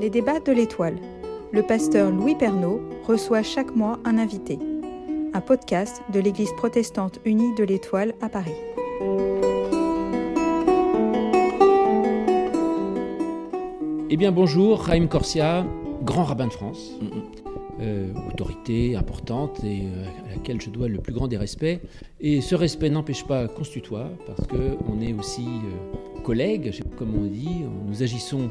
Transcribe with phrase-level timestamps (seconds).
[0.00, 0.96] Les débats de l'étoile.
[1.52, 4.58] Le pasteur Louis Pernaud reçoit chaque mois un invité.
[5.34, 8.54] Un podcast de l'Église protestante unie de l'étoile à Paris.
[14.10, 15.66] Eh bien bonjour, Raïm Corsia,
[16.02, 16.98] grand rabbin de France,
[17.80, 21.80] euh, autorité importante et euh, à laquelle je dois le plus grand des respects.
[22.20, 26.76] Et ce respect n'empêche pas qu'on se tutoie, parce qu'on est aussi euh, collègues, je
[26.78, 28.50] sais pas comment on dit, nous agissons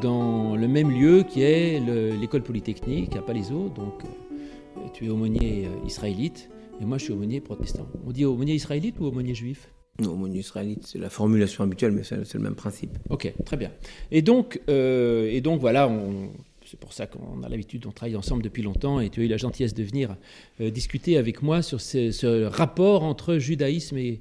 [0.00, 5.08] dans le même lieu qui est le- l'école polytechnique à Palaiseau, donc euh, tu es
[5.10, 6.48] aumônier israélite
[6.80, 7.86] et moi je suis aumônier protestant.
[8.06, 9.68] On dit aumônier israélite ou aumônier juif?
[10.00, 12.98] Non, aumônier israélite, c'est la formulation habituelle, mais c'est le même principe.
[13.10, 13.70] Ok, très bien.
[14.10, 16.30] Et donc, et donc voilà, on-
[16.74, 19.28] c'est pour ça qu'on a l'habitude, on travaille ensemble depuis longtemps, et tu as eu
[19.28, 20.16] la gentillesse de venir
[20.60, 24.20] euh, discuter avec moi sur ce, ce rapport entre judaïsme et,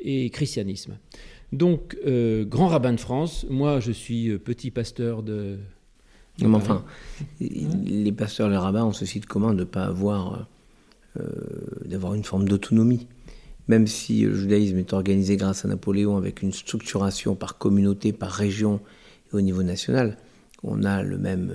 [0.00, 0.96] et christianisme.
[1.52, 5.58] Donc, euh, grand rabbin de France, moi je suis euh, petit pasteur de...
[6.38, 6.86] de Non, mais enfin,
[7.38, 10.48] les pasteurs, les rabbins ont ceci de commun de ne pas avoir,
[11.18, 11.26] euh,
[11.84, 13.08] d'avoir une forme d'autonomie?
[13.68, 18.30] Même si le judaïsme est organisé grâce à Napoléon avec une structuration par communauté, par
[18.30, 18.80] région
[19.30, 20.16] et au niveau national,
[20.62, 21.52] on a le même,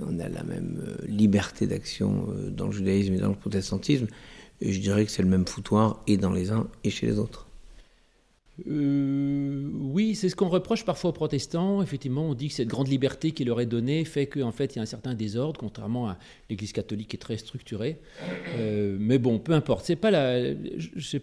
[0.00, 4.06] on a la même euh, liberté d'action euh, dans le judaïsme et dans le protestantisme.
[4.60, 7.46] Je dirais que c'est le même foutoir et dans les uns et chez les autres.
[8.66, 11.82] Euh, oui, c'est ce qu'on reproche parfois aux protestants.
[11.82, 14.76] Effectivement, on dit que cette grande liberté qui leur est donnée fait qu'en fait, il
[14.76, 17.98] y a un certain désordre, contrairement à l'Église catholique qui est très structurée.
[18.58, 19.84] Mais bon, peu importe.
[19.84, 20.54] C'est pas la,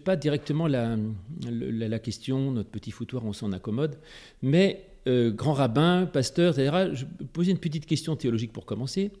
[0.04, 0.96] pas directement la,
[1.42, 2.52] la, la question.
[2.52, 3.96] Notre petit foutoir, on s'en accommode.
[4.40, 6.90] Mais euh, grand rabbin, pasteur, etc.
[6.94, 9.12] Je poser une petite question théologique pour commencer.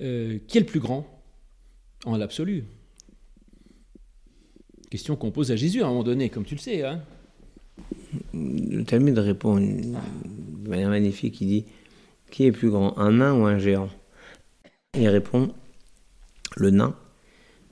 [0.00, 1.06] Euh, qui est le plus grand
[2.04, 2.64] en l'absolu?
[4.90, 6.82] Question qu'on pose à Jésus à un moment donné, comme tu le sais.
[6.84, 7.02] Hein
[8.32, 11.64] Le Talmud répond de manière magnifique, il dit
[12.30, 13.90] Qui est plus grand, un nain ou un géant?
[14.94, 15.52] Il répond
[16.56, 16.96] Le nain,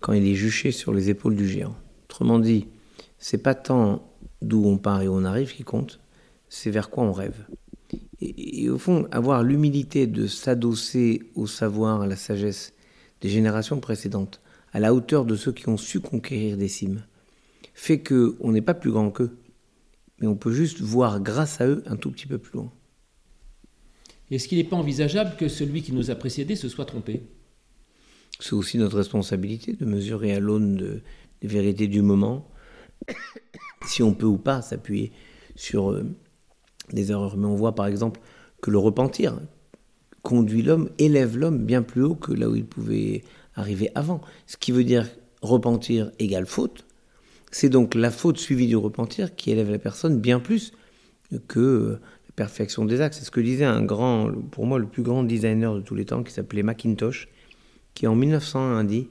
[0.01, 1.75] quand il est juché sur les épaules du géant.
[2.05, 2.67] Autrement dit,
[3.19, 4.07] c'est pas tant
[4.43, 6.01] d'où on part et où on arrive qui compte,
[6.49, 7.47] c'est vers quoi on rêve.
[8.21, 12.73] Et, et au fond, avoir l'humilité de s'adosser au savoir, à la sagesse
[13.21, 14.41] des générations précédentes,
[14.73, 17.05] à la hauteur de ceux qui ont su conquérir des cimes,
[17.75, 19.37] fait que on n'est pas plus grand qu'eux
[20.19, 22.73] mais on peut juste voir grâce à eux un tout petit peu plus loin.
[24.31, 27.23] Est-ce qu'il n'est pas envisageable que celui qui nous a précédés se soit trompé?
[28.41, 31.03] C'est aussi notre responsabilité de mesurer à l'aune de-
[31.41, 32.51] des vérités du moment
[33.87, 35.13] si on peut ou pas s'appuyer
[35.55, 36.05] sur euh,
[36.93, 37.37] des erreurs.
[37.37, 38.21] Mais on voit par exemple
[38.61, 39.39] que le repentir
[40.23, 43.23] conduit l'homme, élève l'homme bien plus haut que là où il pouvait
[43.55, 44.21] arriver avant.
[44.47, 45.07] Ce qui veut dire
[45.41, 46.85] repentir égale faute.
[47.53, 50.73] C'est donc la faute suivie du repentir qui élève la personne bien plus
[51.49, 53.15] que la perfection des actes.
[53.15, 56.05] C'est ce que disait un grand, pour moi, le plus grand designer de tous les
[56.05, 57.29] temps qui s'appelait Macintosh,
[57.95, 59.09] qui en 1901 dit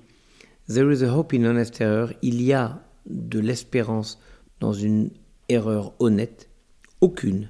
[0.68, 2.10] There is a hope in honest error.
[2.22, 4.20] Il y a de l'espérance
[4.60, 5.12] dans une
[5.48, 6.50] erreur honnête,
[7.02, 7.50] aucune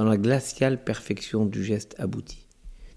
[0.00, 2.46] dans la glaciale perfection du geste abouti.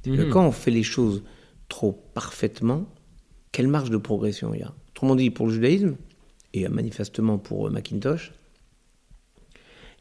[0.06, 1.22] Que Quand on fait les choses
[1.68, 2.86] trop parfaitement,
[3.52, 4.74] quelle marge de progression il y a?
[4.92, 5.98] Autrement dit, pour le judaïsme,
[6.54, 8.32] et manifestement pour euh, Macintosh,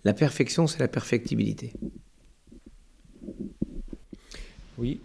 [0.05, 1.73] la perfection, c'est la perfectibilité.
[4.79, 5.01] Oui.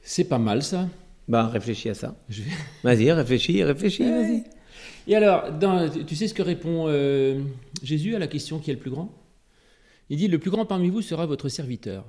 [0.00, 0.88] C'est pas mal ça.
[1.28, 2.16] Bah, réfléchis à ça.
[2.30, 2.42] Je
[2.82, 4.44] Vas-y, réfléchis, réfléchis, vas-y.
[5.06, 7.42] Et alors, dans- tu sais ce que répond euh,
[7.82, 9.12] Jésus à la question qui est le plus grand?
[10.10, 12.04] Il dit Le plus grand parmi vous sera votre serviteur.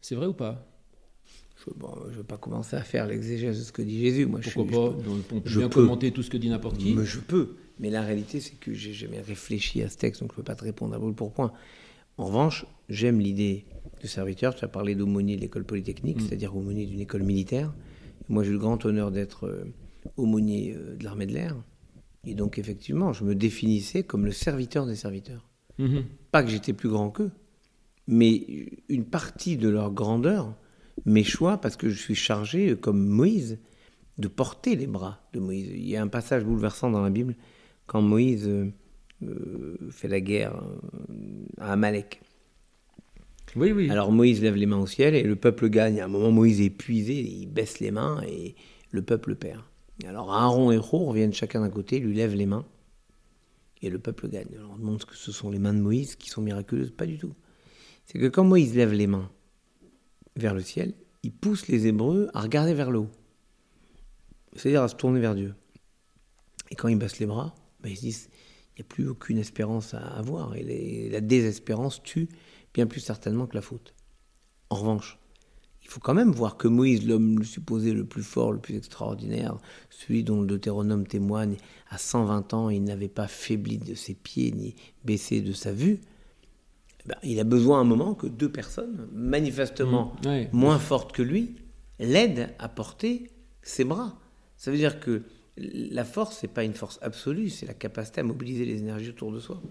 [0.00, 0.64] C'est vrai ou pas?
[1.66, 1.70] Je
[2.10, 4.26] ne vais pas commencer à faire l'exégèse de ce que dit Jésus.
[4.26, 5.02] Moi, je Pourquoi pas?
[5.02, 5.82] Donc, On peut je bien peux.
[5.82, 6.94] commenter tout ce que dit n'importe qui.
[6.94, 7.56] Mais je peux.
[7.80, 10.44] Mais la réalité, c'est que j'ai jamais réfléchi à ce texte, donc je ne peux
[10.44, 11.52] pas te répondre à brûle pour point.
[12.16, 13.64] En revanche, j'aime l'idée
[14.02, 14.54] de serviteur.
[14.54, 17.72] Tu as parlé d'aumônier de l'école polytechnique, c'est-à-dire aumônier d'une école militaire.
[18.28, 19.64] Moi, j'ai eu le grand honneur d'être euh,
[20.16, 21.56] aumônier euh, de l'armée de l'air.
[22.24, 25.47] Et donc, effectivement, je me définissais comme le serviteur des serviteurs.
[25.78, 26.04] Mhm.
[26.30, 27.30] Pas que j'étais plus grand qu'eux,
[28.06, 28.44] mais
[28.88, 30.54] une partie de leur grandeur
[31.04, 33.58] m'échoit parce que je suis chargé, euh, comme Moïse,
[34.18, 35.70] de porter les bras de Moïse.
[35.72, 37.36] Il y a un passage bouleversant dans la Bible
[37.86, 38.72] quand Moïse euh,
[39.22, 40.60] euh, fait la guerre
[41.58, 42.20] à Amalek.
[43.56, 43.88] Oui, oui.
[43.90, 46.00] Alors Moïse lève les mains au ciel et le peuple gagne.
[46.00, 48.54] À un moment, Moïse est épuisé, il baisse les mains et
[48.90, 49.62] le peuple perd.
[50.06, 52.66] Alors Aaron et Hur reviennent chacun d'un côté, lui lèvent les mains
[53.82, 54.54] et le peuple gagne.
[54.56, 56.90] Alors on demande ce que ce sont les mains de Moïse qui sont miraculeuses.
[56.90, 57.34] Pas du tout.
[58.04, 59.30] C'est que quand Moïse lève les mains
[60.36, 63.10] vers le ciel, il pousse les Hébreux à regarder vers le haut.
[64.56, 65.54] C'est-à-dire à se tourner vers Dieu.
[66.70, 68.30] Et quand ils baissent les bras, ben, ils se disent
[68.76, 70.54] il n'y a plus aucune espérance à avoir.
[70.54, 72.28] Et la désespérance tue
[72.72, 73.94] bien plus certainement que la faute.
[74.70, 75.18] En revanche,
[75.88, 79.56] il faut quand même voir que Moïse, l'homme supposé le plus fort, le plus extraordinaire,
[79.88, 81.56] celui dont le Deutéronome témoigne,
[81.88, 84.74] à 120 ans, il n'avait pas faibli de ses pieds ni
[85.06, 86.00] baissé de sa vue.
[87.04, 91.12] Eh ben, il a besoin à un moment que deux personnes, manifestement mmh, moins fortes
[91.12, 91.56] que lui,
[91.98, 93.30] l'aident à porter
[93.62, 94.18] ses bras.
[94.58, 95.22] Ça veut dire que
[95.56, 99.32] la force, n'est pas une force absolue, c'est la capacité à mobiliser les énergies autour
[99.32, 99.62] de soi.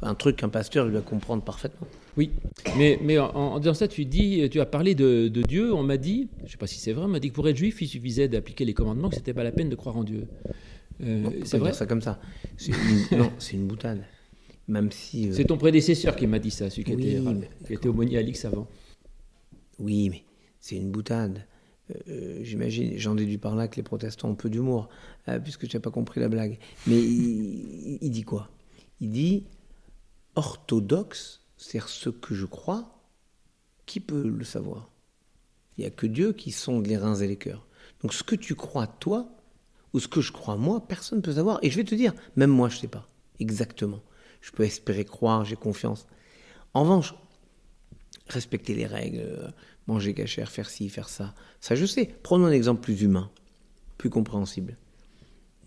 [0.00, 1.86] Enfin, un truc qu'un pasteur doit comprendre parfaitement.
[2.16, 2.30] Oui,
[2.76, 5.72] mais, mais en, disant ça, tu dis, tu as parlé de, Dieu.
[5.74, 7.48] On m'a dit, je ne sais pas si c'est vrai, on m'a dit que pour
[7.48, 10.04] être juif, il suffisait d'appliquer les commandements, que c'était pas la peine de croire en
[10.04, 10.26] Dieu.
[11.02, 11.72] Euh, c'est vrai.
[11.72, 12.20] ça comme ça.
[13.12, 14.04] non, c'est une boutade.
[14.68, 15.28] Même si.
[15.28, 17.20] Euh, c'est ton prédécesseur qui m'a dit ça, celui qui, était,
[17.66, 18.68] qui était aumônier à l'Ix avant.
[19.78, 20.24] Oui, mais
[20.60, 21.46] c'est une boutade.
[22.08, 24.88] Euh, j'imagine, j'en déduis par là que les protestants ont peu d'humour,
[25.42, 26.58] puisque tu n'as pas compris la blague.
[26.86, 28.48] Mais il dit quoi?
[29.00, 29.44] Il dit
[30.34, 33.02] orthodoxe, c'est ce que je crois,
[33.86, 34.90] qui peut le savoir?
[35.76, 37.66] Il n'y a que Dieu qui sonde les reins et les cœurs.
[38.02, 39.28] Donc ce que tu crois toi,
[39.92, 41.58] ou ce que je crois moi, personne ne peut savoir.
[41.62, 44.00] Et je vais te dire, même moi je ne sais pas exactement.
[44.40, 46.06] Je peux espérer croire, j'ai confiance.
[46.74, 47.14] En revanche,
[48.28, 49.48] respecter les règles, euh,
[49.86, 52.14] manger cachère, faire ci, faire ça, ça je sais.
[52.22, 53.30] Prenons un exemple plus humain,
[53.98, 54.76] plus compréhensible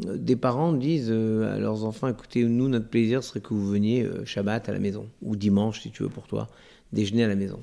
[0.05, 4.03] des parents disent euh, à leurs enfants écoutez, nous, notre plaisir serait que vous veniez
[4.03, 6.47] euh, Shabbat à la maison, ou dimanche, si tu veux, pour toi,
[6.91, 7.61] déjeuner à la maison.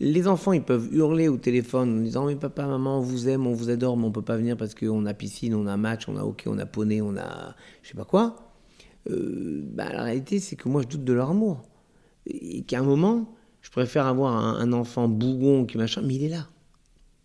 [0.00, 3.46] Les enfants, ils peuvent hurler au téléphone en disant Mais papa, maman, on vous aime,
[3.46, 6.08] on vous adore, mais on peut pas venir parce qu'on a piscine, on a match,
[6.08, 8.52] on a hockey, on a poney, on a je sais pas quoi.
[9.10, 11.62] Euh, bah, la réalité, c'est que moi, je doute de leur amour.
[12.26, 16.24] Et qu'à un moment, je préfère avoir un, un enfant bougon qui machin, mais il
[16.24, 16.46] est là.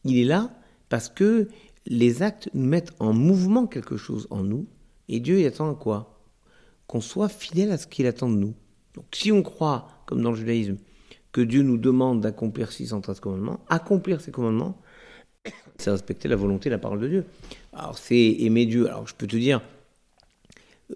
[0.04, 0.50] Il est là
[0.90, 1.48] parce que
[1.85, 4.68] les actes nous mettent en mouvement quelque chose en nous.
[5.09, 6.19] Et Dieu, il attend quoi?
[6.88, 8.53] Qu'on soit fidèle à ce qu'il attend de nous.
[8.94, 10.77] Donc si on croit, comme dans le judaïsme,
[11.31, 14.80] que Dieu nous demande d'accomplir 613 commandements, accomplir ces commandements,
[15.77, 17.25] c'est respecter la volonté, la parole de Dieu.
[17.74, 18.88] Alors c'est aimer Dieu.
[18.88, 19.62] Alors je peux te dire,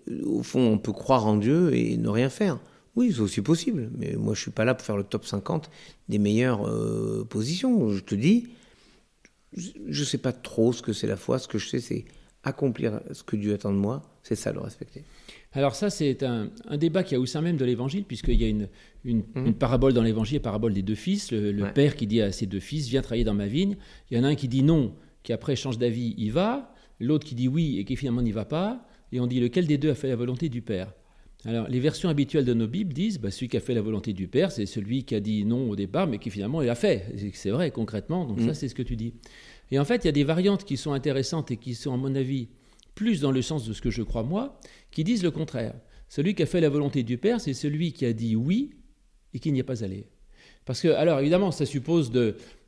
[0.09, 2.59] euh, au fond, on peut croire en Dieu et ne rien faire.
[2.95, 3.91] Oui, c'est aussi possible.
[3.97, 5.69] Mais moi, je suis pas là pour faire le top 50
[6.09, 7.91] des meilleures euh, positions.
[7.91, 8.47] Je te dis,
[9.55, 11.39] je ne sais pas trop ce que c'est la foi.
[11.39, 12.05] Ce que je sais, c'est
[12.43, 14.01] accomplir ce que Dieu attend de moi.
[14.23, 15.03] C'est ça, le respecter.
[15.53, 18.47] Alors ça, c'est un, débat qui a au sein même de l'Évangile, puisqu'il y a
[18.47, 18.67] une,
[19.03, 19.53] une, mhm.
[19.53, 21.31] parabole dans l'Évangile, parabole des deux fils.
[21.31, 23.77] Le, père qui dit à ses deux fils, viens travailler dans ma vigne.
[24.11, 26.73] Il y en a un qui dit non, qui après change d'avis, il va.
[26.99, 28.85] L'autre qui dit oui et qui finalement n'y va pas.
[29.11, 30.93] Et on dit lequel des deux a fait la volonté du père?
[31.45, 34.11] Alors, les versions habituelles de nos Bibles disent bah, celui qui a fait la volonté
[34.11, 37.05] du Père, c'est celui qui a dit non au départ, mais qui finalement l'a fait.
[37.33, 38.25] C'est vrai, concrètement.
[38.25, 38.53] Donc, ça, mm.
[38.55, 39.13] c'est ce que tu dis.
[39.71, 41.97] Et en fait, il y a des variantes qui sont intéressantes et qui sont, à
[41.97, 42.47] mon avis,
[42.95, 44.59] plus dans le sens de ce que je crois moi,
[44.91, 45.75] qui disent le contraire.
[46.09, 48.71] Celui qui a fait la volonté du Père, c'est celui qui a dit oui
[49.33, 50.07] et qui n'y est pas allé.
[50.67, 52.11] Parce que, alors évidemment, ça suppose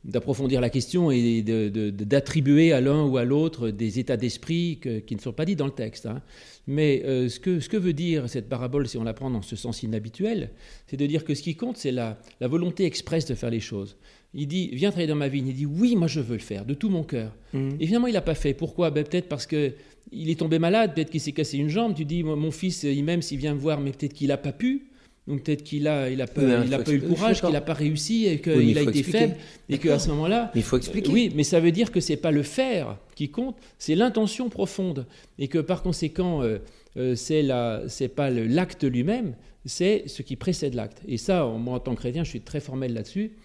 [0.04, 5.20] d'approfondir la question et d'attribuer à l'un ou à l'autre des états d'esprit qui ne
[5.20, 6.06] sont pas dits dans le texte.
[6.06, 6.22] Hein.
[6.66, 9.42] Mais euh, ce, que, ce, que, veut dire cette parabole, si on la prend dans
[9.42, 10.50] ce sens inhabituel,
[10.86, 13.60] c'est de dire que ce qui compte, c'est la, la, volonté expresse de faire les
[13.60, 13.98] choses.
[14.32, 15.48] Il dit, viens travailler dans ma vigne.
[15.48, 17.36] Il dit, oui, moi je veux le faire, de tout mon cœur.
[17.52, 17.70] Mmh.
[17.80, 18.54] Et finalement, il n'a pas fait.
[18.54, 18.90] Pourquoi?
[18.90, 19.74] Ben, Peut-être parce qu'il
[20.12, 21.94] est tombé malade, peut-être qu'il s'est cassé une jambe.
[21.94, 24.52] Tu dis, mon fils, il m'aime s'il vient me voir, mais peut-être qu'il n'a pas
[24.52, 24.89] pu.
[25.30, 27.60] Donc peut-être qu'il a, il a pas, il a pas eu le courage, qu'il n'a
[27.60, 29.36] pas réussi, et qu'il a été faible,
[29.68, 31.08] et qu'à ce moment-là, il faut expliquer.
[31.08, 35.06] oui, mais ça veut dire que c'est pas le faire qui compte, c'est l'intention profonde,
[35.38, 36.58] et que par conséquent, euh,
[36.96, 41.00] euh, c'est la, c'est pas l'acte lui-même, c'est ce qui précède l'acte.
[41.06, 43.36] Et ça, moi en tant que chrétien, je suis très formel là-dessus.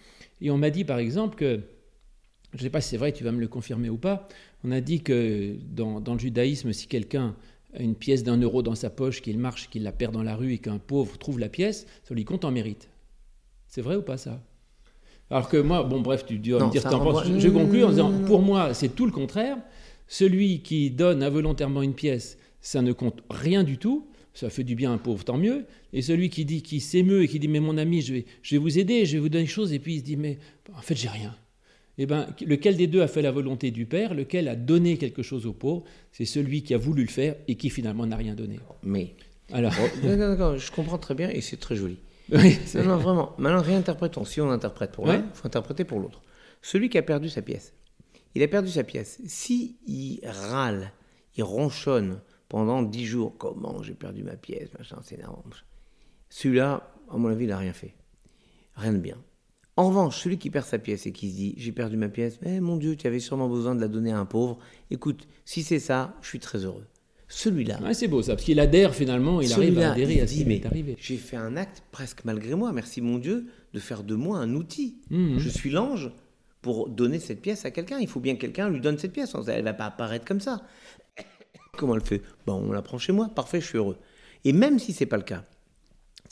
[0.42, 1.60] Et on m'a dit par exemple que,
[2.54, 4.28] je ne sais pas si c'est vrai, tu vas me le confirmer ou pas,
[4.64, 7.36] on a dit que dans, dans le judaïsme, si quelqu'un
[7.80, 10.54] une pièce d'un euro dans sa poche, qu'il marche, qu'il la perd dans la rue
[10.54, 12.90] et qu'un pauvre trouve la pièce, ça lui compte en mérite.
[13.68, 14.42] C'est vrai ou pas ça?
[15.30, 17.28] Alors que moi, bon bref, tu dois me dire t'en penses.
[17.38, 19.58] Je conclue en disant, pour moi, c'est tout le contraire.
[20.08, 24.08] Celui qui donne involontairement une pièce, ça ne compte rien du tout.
[24.34, 25.66] Ça fait du bien à un pauvre, tant mieux.
[25.94, 28.56] Et celui qui dit, qui s'émeut et qui dit, mais mon ami, je vais, je
[28.56, 30.38] vais vous aider, je vais vous donner des choses, et puis il se dit, mais
[30.78, 31.34] en fait, j'ai rien
[31.98, 35.24] eh ben, lequel des deux a fait la volonté du Père, lequel a donné quelque
[35.24, 38.36] chose aux pauvres, c'est celui qui a voulu le faire et qui finalement n'a rien
[38.36, 38.60] donné.
[38.84, 39.16] Mais.
[39.54, 39.74] Alors.
[40.04, 41.98] d'accord, je comprends très bien et c'est très joli.
[42.32, 43.36] Oui, non, vraiment.
[43.38, 44.26] Maintenant, réinterprétons.
[44.26, 46.24] Si on interprète pour l'un, il faut interpréter pour l'autre.
[46.64, 47.74] Celui qui a perdu sa pièce,
[48.34, 49.22] il a perdu sa pièce.
[49.28, 50.92] Si il râle,
[51.38, 55.52] il ronchonne pendant dix jours, comment j'ai perdu ma pièce, machin, c'est énorme.
[56.30, 57.94] Celui-là, à mon avis, il n'a rien fait.
[58.76, 59.18] Rien de bien.
[59.78, 62.40] En revanche, celui qui perd sa pièce et qui se dit j'ai perdu ma pièce,
[62.42, 64.58] mais mon Dieu, tu avais sûrement besoin de la donner à un pauvre.
[64.90, 66.86] Écoute, si c'est ça, je suis très heureux.
[67.28, 67.82] Celui-là.
[67.82, 70.52] Ouais, c'est beau ça, parce qu'il adhère finalement, il arrive à adhérer à ce qui
[70.52, 70.96] est arrivé.
[71.00, 74.54] J'ai fait un acte presque malgré moi, merci mon Dieu, de faire de moi un
[74.54, 75.00] outil.
[75.10, 75.40] Mmh.
[75.40, 76.12] Je suis l'ange
[76.62, 78.00] pour donner cette pièce à quelqu'un.
[78.00, 79.36] Il faut bien que quelqu'un lui donne cette pièce.
[79.48, 80.64] Elle ne va pas apparaître comme ça.
[81.78, 82.22] Comment elle fait?
[82.46, 83.98] Bon, on la prend chez moi, parfait, je suis heureux.
[84.46, 85.44] Et même si c'est pas le cas,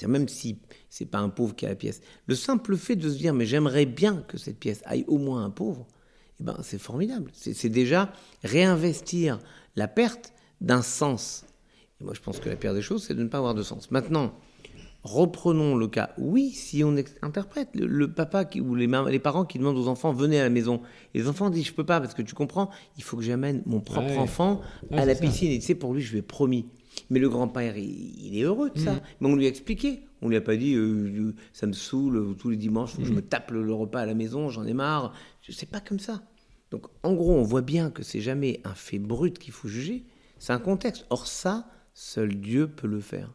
[0.07, 0.57] même si
[0.89, 3.45] c'est pas un pauvre qui a la pièce, le simple fait de se dire mais
[3.45, 5.88] j'aimerais bien que cette pièce aille au moins un pauvre,
[6.39, 7.31] eh ben c'est formidable.
[7.33, 8.12] C'est déjà
[8.43, 9.39] réinvestir
[9.75, 11.45] la perte d'un sens.
[12.01, 13.63] Et moi je pense que la pire des choses c'est de ne pas avoir de
[13.63, 13.91] sens.
[13.91, 14.33] Maintenant,
[15.03, 16.12] reprenons le cas.
[16.17, 20.13] Oui, si on interprète le, papa qui, ou les, les, parents qui demandent aux enfants
[20.13, 20.81] venez à la maison,
[21.13, 23.62] et les enfants disent je peux pas parce que tu comprends, il faut que j'amène
[23.65, 25.51] mon propre enfant à la piscine.
[25.51, 26.65] Et tu sais pour lui je lui ai promis.
[27.09, 28.93] Mais le grand-père, il, est heureux de ça.
[28.93, 29.01] Mm.
[29.21, 30.03] Mais on lui a expliqué.
[30.21, 33.15] On lui a pas dit, euh, ça me saoule, tous les dimanches, je mm.
[33.15, 35.13] me tape le, repas à la maison, j'en ai marre.
[35.47, 36.23] C'est pas comme ça.
[36.71, 40.05] Donc, en gros, on voit bien que c'est jamais un fait brut qu'il faut juger,
[40.39, 41.05] c'est un contexte.
[41.09, 43.33] Or, ça, seul Dieu peut le faire.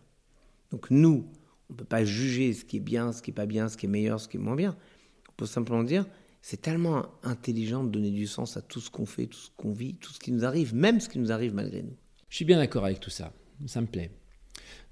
[0.73, 1.27] Donc, nous,
[1.71, 3.77] on ne peut pas juger ce qui est bien, ce qui est pas bien, ce
[3.77, 4.77] qui est meilleur, ce qui est moins bien.
[5.29, 6.05] On peut simplement dire,
[6.41, 9.73] c'est tellement intelligent de donner du sens à tout ce qu'on fait, tout ce qu'on
[9.73, 11.97] vit, tout ce qui nous arrive, même ce qui nous arrive malgré nous.
[12.29, 13.33] Je suis bien d'accord avec tout ça
[13.67, 14.11] ça me plaît.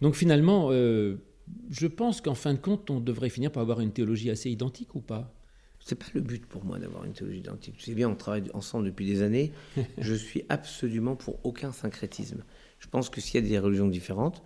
[0.01, 1.17] Donc finalement, euh,
[1.71, 4.95] je pense qu'en fin de compte, on devrait finir par avoir une théologie assez identique
[4.95, 5.33] ou pas?
[5.81, 7.77] C'est pas le but pour moi d'avoir une théologie identique.
[7.77, 9.53] Tu sais bien, on travaille ensemble depuis des années.
[9.99, 12.43] je suis absolument pour aucun syncrétisme.
[12.81, 14.43] Je pense que s'il y a des religions différentes,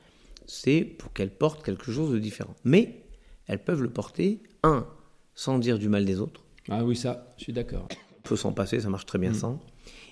[0.46, 2.54] c'est pour qu'elles portent quelque chose de différent.
[2.64, 3.06] Mais
[3.46, 4.86] elles peuvent le porter, un,
[5.34, 6.44] sans dire du mal des autres.
[6.68, 7.88] Ah oui, ça, je suis d'accord.
[8.18, 9.34] On peut s'en passer, ça marche très bien mm.
[9.34, 9.60] sans.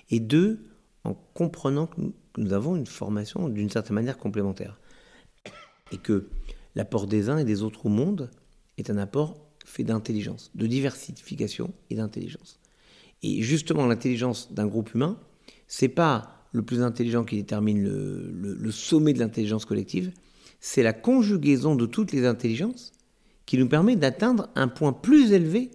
[0.09, 0.65] Et deux,
[1.03, 2.01] en comprenant que
[2.39, 4.79] nous, avons une formation d'une certaine manière complémentaire.
[5.91, 6.27] Et que
[6.75, 8.29] l'apport des uns et des autres au monde
[8.77, 12.59] est un apport fait d'intelligence, de diversification et d'intelligence.
[13.21, 15.19] Et justement, l'intelligence d'un groupe humain,
[15.67, 20.11] c'est pas le plus intelligent qui détermine le, le sommet de l'intelligence collective,
[20.59, 22.91] c'est la conjugaison de toutes les intelligences
[23.45, 25.71] qui nous permet d'atteindre un point plus élevé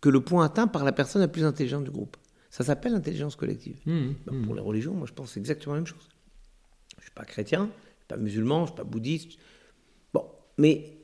[0.00, 2.16] que le point atteint par la personne la plus intelligente du groupe.
[2.60, 3.78] Ça s'appelle l'intelligence collective.
[3.86, 4.42] Mmh, bah, mmh.
[4.44, 6.10] Pour les religions, moi je pense exactement la même chose.
[6.92, 9.38] Je ne suis pas chrétien, je ne suis pas musulman, je ne suis pas bouddhiste.
[10.12, 10.26] Bon,
[10.58, 10.98] mais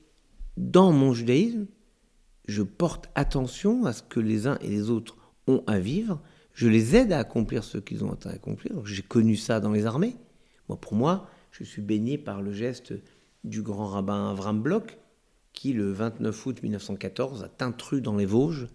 [0.59, 1.65] dans mon judaïsme,
[2.47, 6.21] je porte attention à ce que les uns et les autres ont à vivre.
[6.53, 8.85] Je les aide à accomplir ce qu'ils ont à accomplir.
[8.85, 10.15] J'ai connu ça dans les armées.
[10.69, 12.93] Moi, pour moi, je suis baigné par le geste
[13.45, 14.99] du grand rabbin Avram Bloch,
[15.55, 18.67] qui, le 29 août 1914, a intrus dans les Vosges,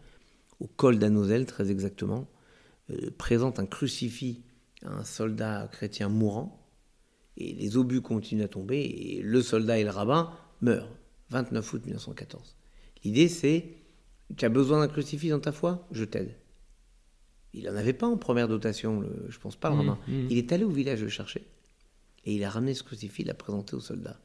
[0.59, 2.27] au col d'Anozel très exactement,
[3.17, 4.41] présente un crucifix
[4.86, 6.67] à un soldat chrétien mourant,
[7.38, 10.31] et les obus continuent à tomber, et le soldat et le rabbin
[10.62, 10.89] meurent.
[11.29, 12.55] 29 août 1914.
[13.03, 13.69] L'idée c'est,
[14.36, 15.88] tu as besoin d'un crucifix dans ta foi?
[15.91, 16.36] Je t'aide.
[17.53, 20.00] Il n'en avait pas en première dotation, le, je pense pas le mmh, rabbin.
[20.07, 20.27] Mmh.
[20.29, 21.48] Il est allé au village le chercher,
[22.25, 24.19] et il a ramené ce crucifix, il l'a présenté au soldat.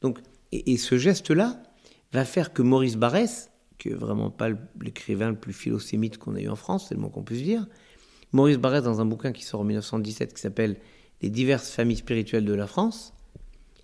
[0.00, 0.18] Donc,
[0.52, 1.62] et, ce geste-là
[2.12, 4.50] va faire que Maurice Barrès, qui est vraiment pas
[4.80, 7.66] l'écrivain le plus philosémite qu'on ait eu en France, c'est le mot qu'on puisse dire,
[8.32, 10.76] Maurice Barrès, dans un bouquin qui sort en 1917 qui s'appelle
[11.20, 13.12] Les diverses familles spirituelles de la France,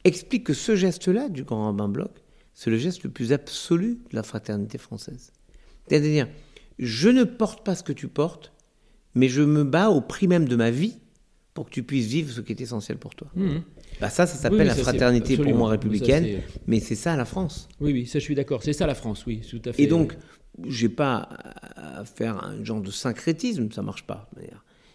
[0.04, 2.10] explique que ce geste-là du grand rabbin Bloch,
[2.54, 5.32] c'est le geste le plus absolu de la fraternité française.
[5.86, 6.28] C'est-à-dire,
[6.78, 8.52] je ne porte pas ce que tu portes,
[9.14, 10.98] mais je me bats au prix même de ma vie
[11.54, 13.28] pour que tu puisses vivre ce qui est essentiel pour toi.
[13.34, 13.58] Mmh.
[14.00, 17.68] Bah ça, ça s'appelle la fraternité pour moi républicaine, mais c'est ça la France.
[17.80, 18.62] Oui, oui, ça je suis d'accord.
[18.62, 19.82] C'est ça la France, oui, tout à fait.
[19.82, 20.16] Et donc,
[20.64, 21.28] j'ai pas
[21.76, 24.28] à faire un genre de syncrétisme, ça marche pas.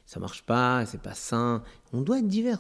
[0.06, 1.64] Ça marche pas, c'est pas sain.
[1.94, 2.60] On doit être divers.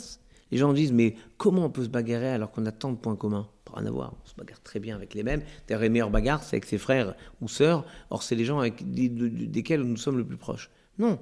[0.52, 3.16] Les gens disent mais comment on peut se bagarrer alors qu'on a tant de points
[3.16, 3.48] communs?
[3.74, 4.14] Rien à voir.
[4.24, 5.42] On se bagarre très bien avec les mêmes.
[5.68, 7.86] D'ailleurs, les meilleures bagarres, c'est avec ses frères ou sœurs.
[8.12, 10.70] Or, c'est les gens avec desquels nous sommes le plus proches.
[11.00, 11.20] Non,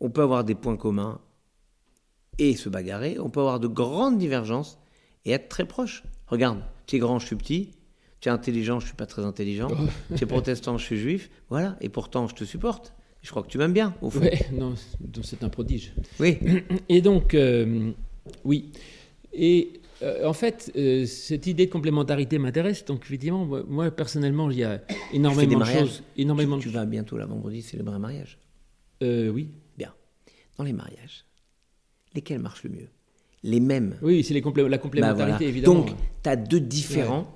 [0.00, 1.20] on peut avoir des points communs
[2.38, 3.18] et se bagarrer.
[3.18, 4.78] On peut avoir de grandes divergences
[5.24, 6.04] et être très proches.
[6.26, 7.70] Regarde, tu es grand, je suis petit
[8.26, 9.68] tu es intelligent, je suis pas très intelligent.
[10.16, 11.30] tu es protestant, je suis juif.
[11.48, 12.92] Voilà, et pourtant je te supporte.
[13.22, 14.20] Je crois que tu m'aimes bien, au fond.
[14.20, 14.74] Oui, non,
[15.22, 15.92] c'est un prodige.
[16.20, 16.38] Oui.
[16.88, 17.90] Et donc, euh,
[18.44, 18.70] oui.
[19.32, 22.84] Et euh, en fait, euh, cette idée de complémentarité m'intéresse.
[22.84, 24.80] Donc, effectivement, moi, personnellement, il y a
[25.12, 26.04] énormément de choses.
[26.16, 28.38] Énormément tu, vas bientôt, la vendredi, célébrer un mariage
[29.02, 29.48] Oui.
[29.76, 29.92] Bien.
[30.56, 31.24] Dans les mariages,
[32.14, 32.88] lesquels marchent le mieux?
[33.42, 33.96] Les mêmes.
[34.02, 34.40] Oui, c'est la
[34.78, 35.74] complémentarité, bah, évidemment.
[35.80, 37.35] Donc, tu as deux différents.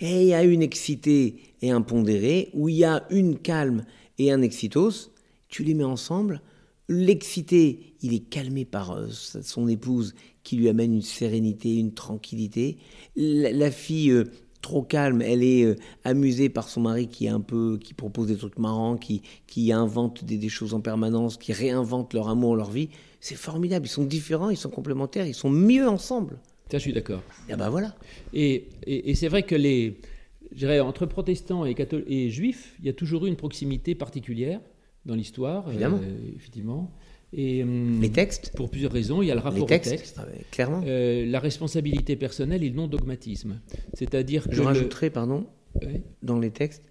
[0.00, 3.84] Et il y a une excité et un pondéré, où il y a une calme
[4.18, 5.10] et un excitos,
[5.48, 6.42] tu les mets ensemble,
[6.88, 12.78] l'excité, il est calmé par euh, son épouse qui lui amène une sérénité, une tranquillité.
[13.16, 14.24] La, fille euh,
[14.60, 18.28] trop calme, elle est euh, amusée par son mari qui est un peu, qui propose
[18.28, 22.54] des trucs marrants, qui, qui invente des, des choses en permanence, qui réinvente leur amour,
[22.54, 22.90] leur vie.
[23.20, 23.86] C'est formidable.
[23.86, 26.38] Ils sont différents, ils sont complémentaires, ils sont mieux ensemble.
[26.70, 27.22] Ça, je suis d'accord.
[27.48, 27.94] Et ben voilà.
[28.34, 29.98] Et, et, et c'est vrai que les,
[30.80, 31.74] entre protestants et,
[32.08, 34.60] et juifs, il y a toujours eu une proximité particulière
[35.04, 35.68] dans l'histoire.
[35.70, 36.00] Évidemment.
[36.02, 36.90] Euh, effectivement.
[37.32, 39.22] Et, hum, Les textes Pour plusieurs raisons.
[39.22, 40.16] Il y a le rapport Les textes, au texte.
[40.18, 40.82] ah ouais, clairement.
[40.86, 43.60] euh, la responsabilité personnelle et le non-dogmatisme.
[43.94, 44.52] C'est-à-dire que.
[44.54, 45.46] Je le- rajouterai, pardon,
[45.82, 46.02] Ouais.
[46.22, 46.84] dans les textes,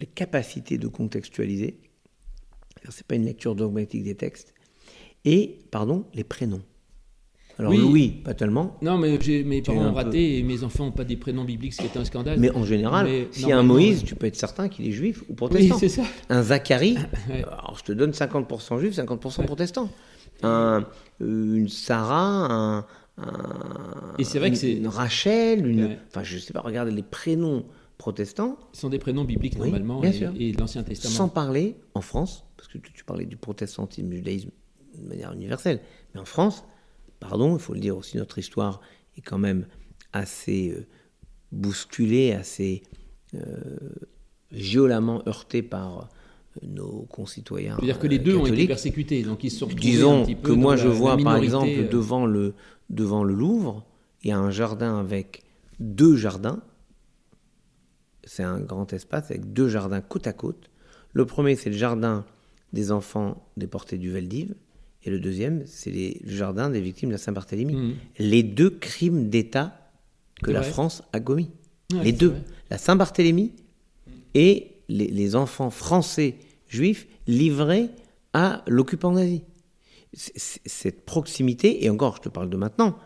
[0.00, 1.78] les capacités de contextualiser.
[2.84, 4.52] Ce n'est pas une lecture dogmatique des textes.
[5.24, 6.62] Et, pardon, les prénoms.
[7.58, 7.78] Alors Oui.
[7.78, 11.16] Louis, pas tellement, Non, mais mes parents ont raté et mes enfants n'ont pas des
[11.16, 12.38] prénoms bibliques, ce qui est un scandale.
[12.38, 14.04] mais en général, s'il y a un Moïse, ouais.
[14.06, 15.78] tu peux être certain qu'il est juif ou Oui, protestant.
[15.78, 16.02] c'est ça.
[16.28, 16.96] un Zacharie,
[17.30, 17.42] Ouais.
[17.44, 19.88] alors je te donne 50% juif, 50% protestant.
[20.42, 20.84] Un,
[21.22, 22.78] euh, une Sarah, un,
[23.16, 25.98] un- Et c'est vrai que c'est- une Rachel, une, Ouais.
[26.08, 27.64] enfin je sais pas, regardez les prénoms
[27.96, 30.30] protestants, Ce sont des prénoms bibliques Oui, normalement bien et, sûr.
[30.38, 31.14] et de l'Ancien Testament.
[31.14, 34.50] sans parler en France, parce que tu, tu parlais du protestantisme, du judaïsme
[35.02, 35.80] de manière universelle,
[36.14, 36.64] mais en France,
[37.20, 38.80] pardon, il faut le dire aussi, notre histoire
[39.16, 39.66] est quand même
[40.12, 40.86] assez euh,
[41.52, 42.82] bousculée, assez
[43.34, 43.40] euh,
[44.52, 47.76] violemment heurtée par euh, nos concitoyens.
[47.76, 50.34] C'est-à-dire que les euh, deux ont été persécutés, donc ils sont retrouvés un Disons petit
[50.34, 52.54] peu que moi je la- la vois par exemple devant le,
[52.90, 53.84] devant le Louvre,
[54.22, 55.42] il y a un jardin avec
[55.80, 56.62] deux jardins.
[58.24, 60.70] C'est un grand espace avec deux jardins côte à côte.
[61.12, 62.24] Le premier, c'est le jardin
[62.72, 64.54] des enfants déportés du Veldiv.
[65.06, 67.74] Et le deuxième, c'est le jardin des victimes de la Saint-Barthélemy.
[67.74, 67.94] Mhm.
[68.18, 69.92] Les deux crimes d'État
[70.42, 70.70] que la vrai.
[70.70, 71.50] France a commis.
[71.92, 72.30] Ouais, les deux.
[72.30, 72.42] vrai.
[72.70, 73.52] La Saint-Barthélemy
[74.34, 76.34] et les, les enfants français
[76.66, 77.88] juifs livrés
[78.32, 79.44] à l'occupant nazi.
[80.12, 82.98] Cette proximité, et encore, je te parle de maintenant,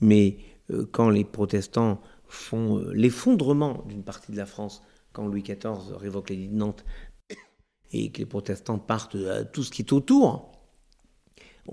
[0.00, 0.36] mais
[0.70, 4.82] euh, quand les protestants font euh, l'effondrement d'une partie de la France,
[5.12, 6.84] quand Louis XIV révoque l'édit de Nantes,
[7.92, 10.55] et que les protestants partent à tout ce qui est autour,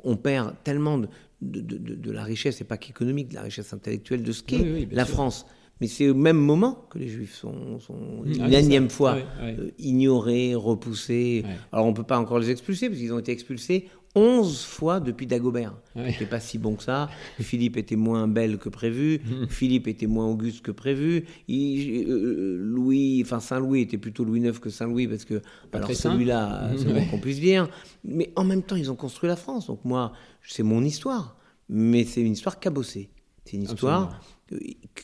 [0.03, 1.07] on perd tellement de,
[1.41, 4.43] de, de- de- de la richesse, et pas qu'économique, de la richesse intellectuelle de ce
[4.43, 5.13] qu'est Oui, oui, bien la sûr.
[5.15, 5.45] France.
[5.81, 9.71] Mais c'est au même moment que les Juifs sont, sont Ah, une énième fois euh,
[9.79, 11.43] ignorés, repoussés.
[11.71, 14.99] Alors on ne peut pas encore les expulser, parce qu'ils ont été expulsés 11 fois
[14.99, 15.73] depuis Dagobert.
[15.95, 16.11] Ouais.
[16.11, 17.09] C'était pas si bon que ça.
[17.39, 19.21] Philippe était moins belle que prévu.
[19.49, 21.25] Philippe était moins auguste que prévu.
[21.47, 26.71] Il- euh, Louis, enfin Saint-Louis était plutôt Louis IX que Saint-Louis parce que alors celui-là,
[26.77, 26.99] c'est le Ouais.
[27.01, 27.67] moins qu'on puisse dire.
[28.03, 29.65] Mais en même temps, ils ont construit la France.
[29.67, 30.13] Donc moi,
[30.47, 31.35] c'est mon histoire,
[31.67, 33.09] mais c'est une histoire cabossée.
[33.45, 34.21] C'est une histoire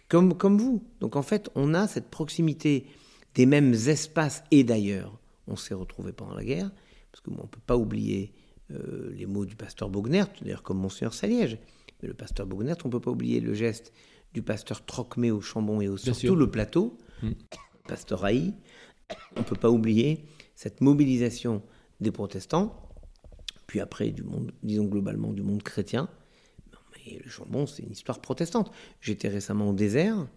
[0.08, 0.84] comme comme vous.
[1.00, 2.86] Donc en fait, on a cette proximité
[3.36, 5.18] des mêmes espaces et d'ailleurs,
[5.48, 6.70] on s'est retrouvés pendant la guerre
[7.12, 8.32] parce que bon, on peut pas oublier
[8.72, 11.58] euh, les mots du pasteur Bognert, d'ailleurs comme Monseigneur Saliège.
[12.02, 13.92] Mais le pasteur Bognert, on peut pas oublier le geste
[14.34, 16.36] du pasteur Trocmé au Chambon et au surtout sûr.
[16.36, 17.32] le plateau, Mm.
[17.88, 18.54] pasteur Haï.
[19.36, 20.24] On peut pas oublier
[20.56, 21.62] cette mobilisation
[22.00, 22.88] des protestants,
[23.68, 26.08] puis après du monde, disons globalement du monde chrétien.
[26.96, 28.72] Mais le Chambon, c'est une histoire protestante.
[29.02, 30.28] J'étais récemment au désert,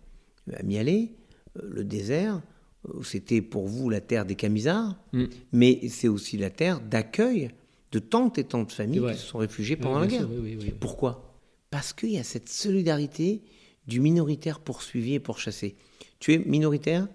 [0.52, 1.12] à Mialé.
[1.58, 2.40] Euh, Le désert,
[2.88, 5.24] euh, c'était pour vous la terre des camisards, Mm.
[5.52, 7.50] mais c'est aussi la terre d'accueil
[7.92, 10.20] de tant et tant de familles qui se sont réfugiées pendant la guerre.
[10.20, 10.74] sûr, oui, oui, oui.
[10.80, 11.38] Pourquoi?
[11.70, 13.42] Parce qu'il y a cette solidarité
[13.86, 15.76] du minoritaire poursuivi et pourchassé.
[16.18, 17.08] Tu es minoritaire,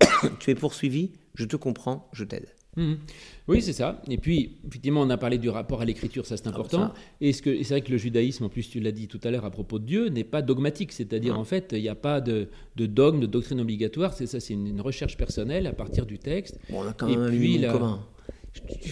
[0.40, 2.46] tu es poursuivi, je te comprends, je t'aide.
[2.76, 2.98] Mhm.
[3.46, 4.02] Oui, c'est ça.
[4.10, 6.88] Et puis, effectivement, on a parlé du rapport à l'écriture, ça c'est important.
[6.88, 6.94] ça.
[7.20, 9.20] Et ce que- et c'est vrai que le judaïsme, en plus, tu l'as dit tout
[9.22, 10.90] à l'heure à propos de Dieu, n'est pas dogmatique.
[10.92, 11.40] C'est-à-dire, Non.
[11.40, 14.12] en fait, il n'y a pas de, de dogme, de doctrine obligatoire.
[14.14, 16.58] C'est ça, c'est une, une recherche personnelle à partir du texte.
[16.68, 18.04] Bon, on a quand Et même un puis, la- commun.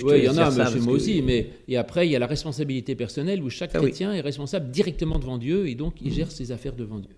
[0.04, 1.22] Oui, il y en a, ça moi que- aussi.
[1.22, 3.86] Mais, et après, il y a la responsabilité personnelle où chaque Ah oui.
[3.86, 7.12] chrétien est responsable directement devant Dieu et donc il gère ses affaires devant Dieu.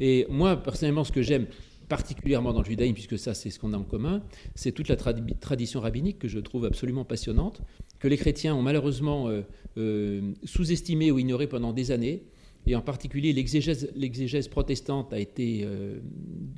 [0.00, 1.46] Et moi, personnellement, ce que j'aime
[1.88, 4.22] particulièrement dans le judaïsme, puisque ça, c'est ce qu'on a en commun,
[4.54, 7.60] c'est toute la tradi- tradition rabbinique que je trouve absolument passionnante,
[8.00, 9.42] que les chrétiens ont malheureusement euh,
[9.78, 12.24] euh, sous-estimé ou ignoré pendant des années.
[12.68, 16.00] Et en particulier, l'exégèse, protestante a été euh,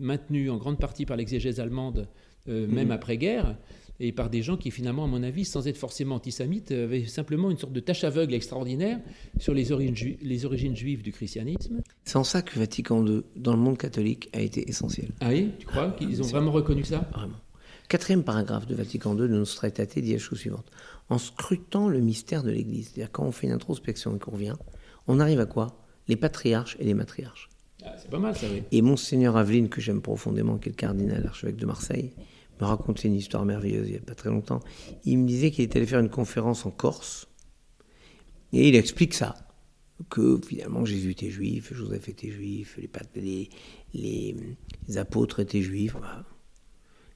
[0.00, 2.08] maintenue en grande partie par l'exégèse allemande,
[2.46, 2.90] même Mhm.
[2.92, 3.58] après-guerre,
[4.00, 7.50] et par des gens qui, finalement, à mon avis, sans être forcément antisémites, avaient simplement
[7.50, 9.00] une sorte de tâche aveugle extraordinaire
[9.38, 11.80] sur les origines, ju- les origines juives du christianisme.
[12.04, 15.11] C'est en ça que Vatican II, dans le monde catholique, a été essentiel.
[15.20, 17.08] Ah oui, tu crois qu'ils ont vraiment reconnu ça?
[17.12, 17.37] Vraiment.
[17.88, 20.70] Quatrième paragraphe de Vatican II de Nostra Aetate dit la chose suivante.
[21.08, 24.54] En scrutant le mystère de l'Église, c'est-à-dire quand on fait une introspection et qu'on revient,
[25.06, 25.82] on arrive à quoi?
[26.06, 27.48] Les patriarches et les matriarches.
[27.84, 28.62] Ah, C'est pas mal, ça, oui.
[28.72, 32.12] Et Monseigneur Aveline, que j'aime profondément, qui est le cardinal archevêque de Marseille,
[32.60, 34.60] me racontait une histoire merveilleuse il n'y a pas très longtemps.
[35.04, 37.28] Il me disait qu'il était allé faire une conférence en Corse,
[38.52, 39.34] et il explique ça.
[40.10, 43.50] que finalement Jésus était juif, Joseph était juif, les,
[43.94, 44.36] les,
[44.86, 45.96] les apôtres étaient juifs.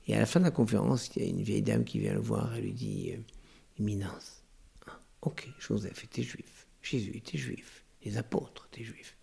[0.09, 2.13] Et à la fin de la conférence, il y a une vieille dame qui vient
[2.13, 3.13] le voir et lui dit
[3.79, 4.43] Éminence,
[4.89, 9.17] ah, ok, Joseph était juif, Jésus était juif, les apôtres étaient juifs,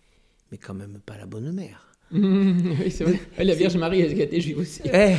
[0.51, 1.85] mais quand même pas la bonne mère.
[2.11, 3.19] oui, c'est vrai.
[3.37, 4.81] La Vierge Marie, elle était juive aussi?
[4.85, 5.15] Eh,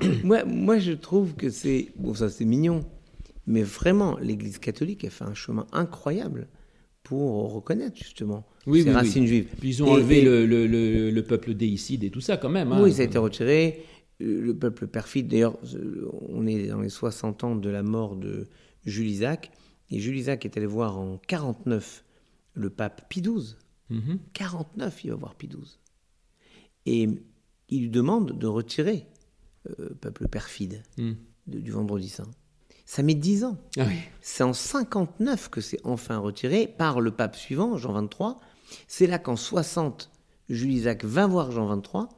[0.24, 1.92] moi, moi, je trouve que c'est.
[1.96, 2.84] Bon, ça, c'est mignon.
[3.46, 6.48] Mais vraiment, l'Église catholique a fait un chemin incroyable
[7.02, 9.48] pour reconnaître justement oui, ses racines juives.
[9.58, 12.72] Puis ils ont enlevé Le, le, le, peuple déicide et tout ça quand même.
[12.72, 12.82] Hein.
[12.82, 13.82] Oui, ça a été retiré.
[14.20, 15.56] Le peuple perfide, d'ailleurs,
[16.28, 18.48] on est dans les 60 ans de la mort de
[18.84, 19.50] Jules Isaac.
[19.90, 22.04] Et Jules Isaac est allé voir en 49
[22.52, 23.54] le pape Pie XII.
[24.34, 25.78] 49, il va voir Pie XII.
[26.84, 27.08] Et
[27.70, 29.06] il lui demande de retirer
[29.78, 31.12] euh, peuple perfide mm.
[31.46, 32.30] du vendredi saint.
[32.84, 33.58] Ça met 10 ans.
[33.78, 33.84] Ah
[34.22, 38.40] c'est en 59 que c'est enfin retiré par le pape suivant, Jean 23.
[38.86, 40.10] C'est là qu'en 60,
[40.48, 42.08] Jules Isaac va voir Jean 23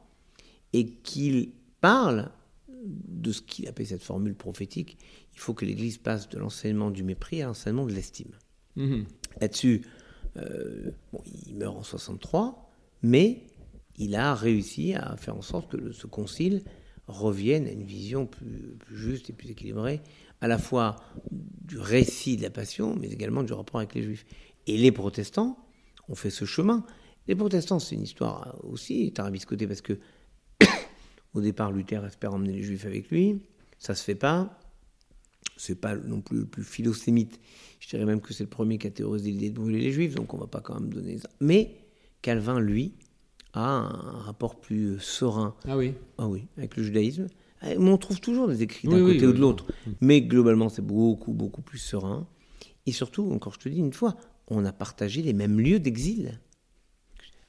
[0.73, 1.51] et qu'il
[1.81, 2.31] parle
[2.83, 4.97] de ce qu'il appelle cette formule prophétique.
[5.33, 8.31] Il faut que l'Église passe de l'enseignement du mépris à l'enseignement de l'estime.
[8.77, 9.05] Mm-hmm.
[9.41, 9.81] Là-dessus,
[10.37, 10.91] euh,
[11.45, 12.71] il meurt en 63,
[13.03, 13.43] mais
[13.97, 16.63] il a réussi à faire en sorte que ce concile
[17.07, 20.01] revienne à une vision plus, juste et plus équilibrée,
[20.41, 20.95] à la fois
[21.31, 24.25] du récit de la passion, mais également du rapport avec les juifs.
[24.67, 25.57] Et les protestants
[26.09, 26.85] ont fait ce chemin.
[27.27, 29.99] Les protestants, c'est une histoire aussi tarabiscotée parce que
[31.33, 33.41] au départ, Luther espère emmener les juifs avec lui,
[33.77, 34.57] ça se fait pas.
[35.57, 37.39] C'est pas non plus le plus philosémite.
[37.79, 40.15] Je dirais même que c'est le premier qui a théorisé l'idée de brûler les juifs,
[40.15, 41.29] donc on va pas quand même donner ça.
[41.39, 41.75] Mais
[42.21, 42.93] Calvin, lui,
[43.53, 45.55] a un rapport plus serein.
[45.67, 45.93] Ah oui.
[46.17, 47.27] Ah oui, avec le judaïsme.
[47.63, 49.65] Mais on trouve toujours des écrits d'un côté ou de l'autre.
[49.99, 52.27] Mais globalement, c'est beaucoup, beaucoup plus serein.
[52.87, 54.15] Et surtout, encore je te dis une fois,
[54.47, 56.39] on a partagé les mêmes lieux d'exil.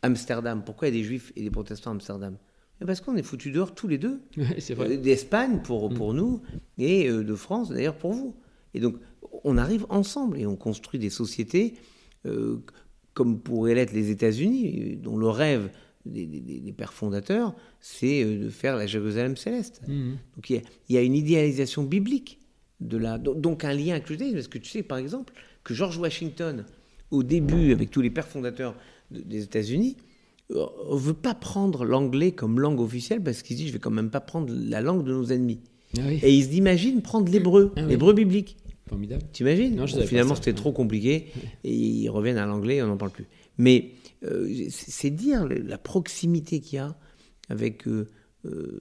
[0.03, 2.37] Amsterdam, pourquoi il y a des juifs et des protestants à Amsterdam?
[2.85, 4.21] Parce qu'on est foutus dehors tous les deux.
[4.59, 4.99] c'est vrai.
[4.99, 5.95] D'Espagne pour, mm.
[5.95, 6.43] pour nous
[6.79, 8.37] et euh, de France d'ailleurs pour vous.
[8.75, 8.97] Et donc
[9.45, 11.75] on arrive ensemble et on construit des sociétés
[12.27, 12.63] euh,
[13.15, 15.71] comme pourraient l'être les États-Unis, dont le rêve
[16.07, 19.83] des, pères fondateurs, c'est euh, de faire la Jérusalem céleste.
[19.87, 20.13] Mm.
[20.37, 22.41] Donc il y, a, une idéalisation biblique
[22.81, 24.35] de la, donc un lien avec le judaïsme.
[24.35, 25.33] Parce que tu sais par exemple
[25.65, 26.65] que George Washington,
[27.11, 28.75] au début, avec tous les pères fondateurs
[29.11, 29.97] des États-Unis,
[30.55, 34.11] on veut pas prendre l'anglais comme langue officielle parce qu'il dit je vais quand même
[34.11, 35.61] pas prendre la langue de nos ennemis.
[35.99, 38.57] Ah et il s'imagine prendre l'hébreu, ah l'hébreu biblique.
[38.89, 39.23] Formidable.
[39.33, 41.29] T'imagines Finalement, c'était trop compliqué
[41.65, 43.27] et ils reviennent à l'anglais et on n'en parle plus.
[43.57, 43.93] Mais
[44.25, 46.97] euh, c'est dire la proximité qu'il y a
[47.49, 48.09] avec, euh,
[48.45, 48.81] euh,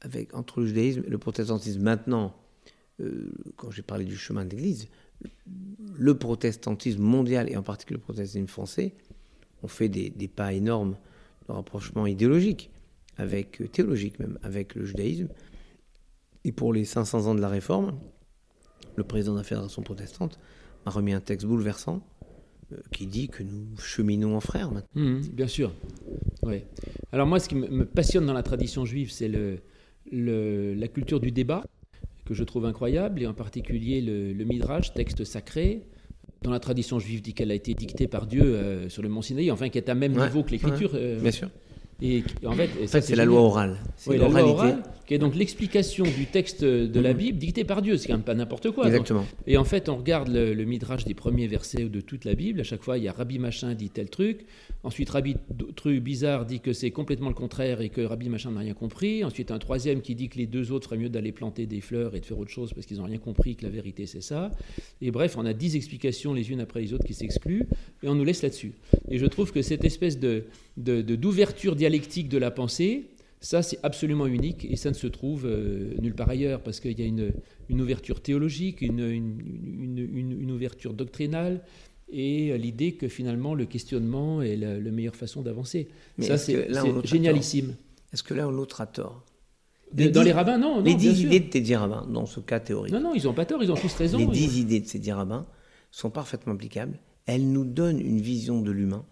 [0.00, 1.82] avec, entre le judaïsme et le protestantisme.
[1.82, 2.36] Maintenant,
[3.56, 4.86] quand j'ai parlé du chemin de l'Église,
[5.96, 8.94] le protestantisme mondial et en particulier le protestantisme français
[9.64, 10.96] on fait des, pas énormes
[11.48, 12.70] de rapprochement idéologique,
[13.16, 15.28] avec, théologique même, avec le judaïsme.
[16.44, 17.98] Et pour les 500 ans de la Réforme,
[18.96, 20.38] le président de la Fédération protestante
[20.84, 22.06] m'a remis un texte bouleversant
[22.92, 25.02] qui dit que nous cheminons en frères maintenant.
[25.02, 25.72] Mmh, bien sûr.
[26.42, 26.66] Ouais.
[27.12, 29.60] Alors moi, ce qui me passionne dans la tradition juive, c'est le,
[30.74, 31.64] la culture du débat,
[32.24, 35.86] que je trouve incroyable, et en particulier le, le Midrash, texte sacré,
[36.42, 39.22] dans la tradition juive, dit qu'elle a été dictée par Dieu euh, sur le mont
[39.22, 40.90] Sinaï, enfin qui est à même niveau que l'écriture.
[40.94, 41.48] Euh, bien sûr.
[42.02, 43.78] Et en fait, c'est la loi orale.
[43.96, 47.18] C'est la loi orale, qui est donc l'explication du texte de la mhm.
[47.18, 47.96] Bible dictée par Dieu.
[47.96, 48.86] C'est quand même pas n'importe quoi.
[48.86, 49.24] Exactement.
[49.46, 52.60] et en fait, on regarde le, le, midrash des premiers versets de toute la Bible.
[52.60, 54.46] À chaque fois, il y a Rabbi machin dit tel truc.
[54.82, 55.36] Ensuite, Rabbi
[55.76, 59.24] truc bizarre dit que c'est complètement le contraire et que Rabbi machin n'a rien compris.
[59.24, 62.14] Ensuite, un troisième qui dit que les deux autres feraient mieux d'aller planter des fleurs
[62.14, 64.50] et de faire autre chose parce qu'ils n'ont rien compris, que la vérité c'est ça.
[65.00, 67.66] Et bref, on a dix explications les unes après les autres qui s'excluent
[68.02, 68.72] et on nous laisse là-dessus.
[69.08, 70.44] Et je trouve que cette espèce de
[70.76, 73.10] d'ouverture dialectique de la pensée,
[73.40, 76.98] ça c'est absolument unique et ça ne se trouve euh, nulle part ailleurs parce qu'il
[76.98, 77.32] y a une,
[77.68, 81.62] une ouverture théologique, une, une, une ouverture doctrinale
[82.08, 85.88] et l'idée que finalement le questionnement est la, meilleure façon d'avancer.
[86.20, 86.68] Ça c'est
[87.04, 87.76] génialissime.
[88.12, 89.24] Est-ce que là l'autre a tort?
[89.92, 90.80] Dans les rabbins, non.
[90.80, 92.92] les dix idées de tes rabbins, dans ce cas théorique.
[92.92, 94.18] Non, non, ils n'ont pas tort, ils ont tous raison.
[94.18, 95.46] Les dix idées de ces dix rabbins
[95.92, 96.98] sont parfaitement applicables.
[97.26, 99.04] Elles nous donnent une vision de l'humain.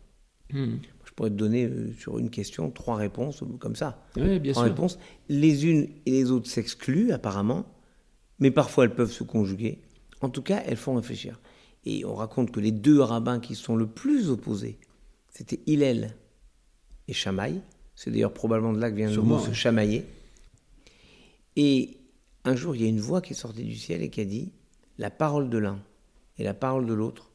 [0.53, 0.77] Hmm
[1.23, 4.05] pourrais te donner euh, sur une question trois réponses comme ça.
[4.17, 4.99] Oui, bien trois réponses.
[5.29, 7.65] Les unes et les autres s'excluent apparemment,
[8.41, 9.79] mais parfois elles peuvent se conjuguer.
[10.21, 11.41] En tout cas, elles font réfléchir.
[11.85, 14.79] Et on raconte que les deux rabbins qui sont le plus opposés,
[15.29, 16.17] c'était Hillel
[17.07, 17.61] et Chamaï.
[17.95, 20.05] C'est d'ailleurs probablement de là que vient le mot se chamailler.
[21.55, 21.99] Et
[22.45, 24.25] un jour, il y a une voix qui est sortie du ciel et qui a
[24.25, 24.53] dit
[24.99, 25.81] La parole de l'un
[26.39, 27.31] et la parole de l'autre,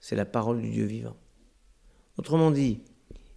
[0.00, 1.16] c'est la parole du Dieu vivant.
[2.18, 2.80] Autrement dit,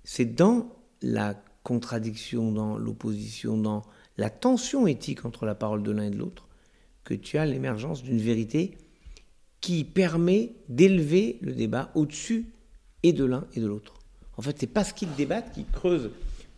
[0.05, 0.69] c'est dans
[1.01, 3.81] la contradiction, dans l'opposition, dans
[4.17, 6.47] la tension éthique entre la parole de l'un et de l'autre,
[7.03, 8.77] que tu as l'émergence d'une vérité
[9.61, 12.45] qui permet d'élever le débat au-dessus
[13.03, 13.95] et de l'un et de l'autre.
[14.37, 16.11] En fait, c'est parce qu'ils débattent qu'ils creusent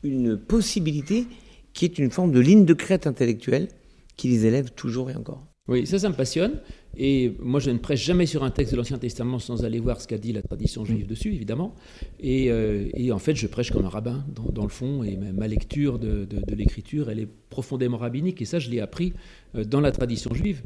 [0.04, 1.26] une possibilité
[1.74, 3.70] qui est une forme de ligne de crête intellectuelle
[4.18, 5.46] qui les élève toujours et encore.
[5.68, 6.60] Oui, ça, ça me passionne.
[6.96, 10.02] Et moi, je ne prêche jamais sur un texte de l'Ancien Testament sans aller voir
[10.02, 11.08] ce qu'a dit la tradition juive mm.
[11.08, 11.76] dessus, évidemment.
[12.24, 16.00] Euh, et, en fait, je prêche comme un rabbin, dans, le fond, et ma, lecture
[16.00, 18.42] de, l'Écriture, elle est profondément rabbinique.
[18.42, 19.14] Et ça, je l'ai appris
[19.56, 20.64] euh, dans la tradition juive.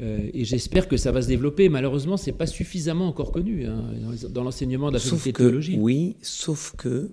[0.00, 1.68] Euh, et j'espère que ça va se développer.
[1.68, 3.84] Malheureusement, c'est pas suffisamment encore connu hein,
[4.30, 5.76] dans l'enseignement de la sauf théologie.
[5.78, 7.10] Oui, sauf que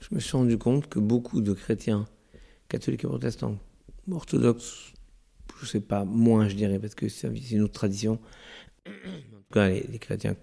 [0.00, 2.06] je me suis rendu compte que beaucoup de chrétiens,
[2.68, 3.58] catholiques et protestants,
[4.10, 4.92] orthodoxes,
[5.60, 8.18] je sais pas, moins je dirais, parce que c'est une autre tradition,
[8.86, 10.36] en tout cas les, chrétiens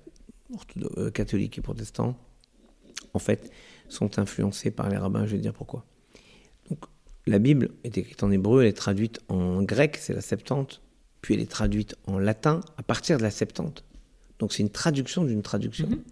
[0.97, 2.17] euh, catholiques et protestants,
[3.13, 3.51] en fait,
[3.89, 5.85] sont influencés par les rabbins, je vais dire pourquoi.
[6.69, 6.85] Donc,
[7.25, 10.81] la Bible est écrite en hébreu, elle est traduite en grec, c'est la Septante,
[11.21, 13.85] puis elle est traduite en latin à partir de la Septante.
[14.39, 15.87] Donc c'est une traduction d'une traduction.
[15.87, 16.03] Mhm.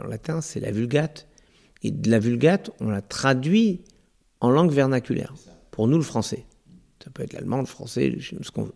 [0.00, 1.28] En latin, c'est la Vulgate.
[1.82, 3.82] Et de la Vulgate, on la traduit
[4.40, 5.34] en langue vernaculaire.
[5.70, 6.46] Pour nous, le français.
[7.02, 8.74] Ça peut être l'allemand, le français, ce qu'on veut.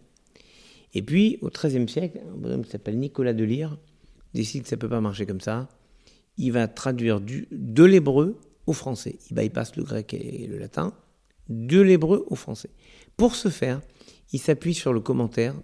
[0.94, 3.78] Et puis, au XIIIe siècle, un bonhomme qui s'appelle Nicolas de Lyre
[4.34, 5.68] décide que ça ne peut pas marcher comme ça.
[6.38, 9.18] Il va traduire du, de l'hébreu au français.
[9.30, 10.92] Il bypasse le grec et le latin,
[11.48, 12.70] de l'hébreu au français.
[13.16, 13.80] Pour ce faire,
[14.32, 15.54] il s'appuie sur le commentaire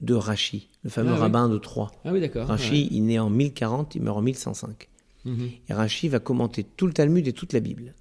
[0.00, 1.90] de Rachi, le fameux ah rabbin de Troyes.
[2.04, 2.46] Ah oui, d'accord.
[2.48, 4.88] Rachi, il naît en 1040, il meurt en 1105.
[5.24, 5.50] Mhm.
[5.68, 7.94] Et Rachi va commenter tout le Talmud et toute la Bible.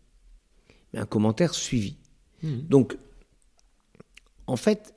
[0.93, 1.97] Mais un commentaire suivi.
[2.41, 2.61] Mhm.
[2.67, 2.97] Donc,
[4.51, 4.93] en fait,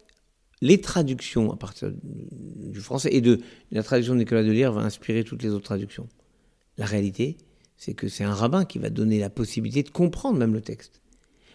[0.61, 3.41] les traductions à partir du français et de
[3.71, 6.09] la traduction de Nicolas de Lire va inspirer toutes les autres traductions.
[6.77, 7.37] La réalité,
[7.77, 11.01] c'est que c'est un rabbin qui va donner la possibilité de comprendre même le texte.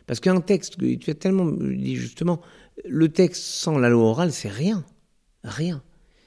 [0.08, 2.40] Parce qu'un texte, tu as tellement dit justement,
[2.86, 4.86] le texte sans la loi orale, c'est rien.
[5.44, 5.84] Rien.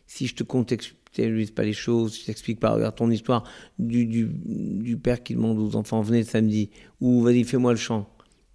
[0.06, 3.44] Si je te contextualise pas les choses, si je t'explique pas, regarde ton histoire
[3.78, 4.28] du,
[5.02, 8.08] père qui demande aux enfants, venez samedi, ou vas-y, fais-moi le chant.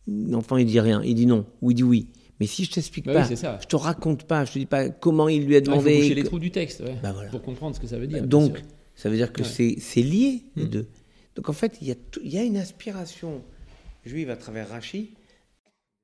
[0.08, 2.10] L'enfant, il dit rien, il dit non, ou il dit oui.
[2.39, 3.23] Mais si je t'explique bah pas,
[3.60, 5.95] je te raconte pas, je te dis pas comment il lui a demandé.
[5.95, 8.26] il faut les trous du texte, bah pour comprendre ce que ça veut dire.
[8.26, 8.63] Donc,
[8.95, 10.69] ça veut dire que c'est lié, les hmm.
[10.69, 10.88] deux.
[11.36, 13.43] Donc en fait, il y, a il y a une inspiration
[14.06, 15.13] juive à travers Rachi,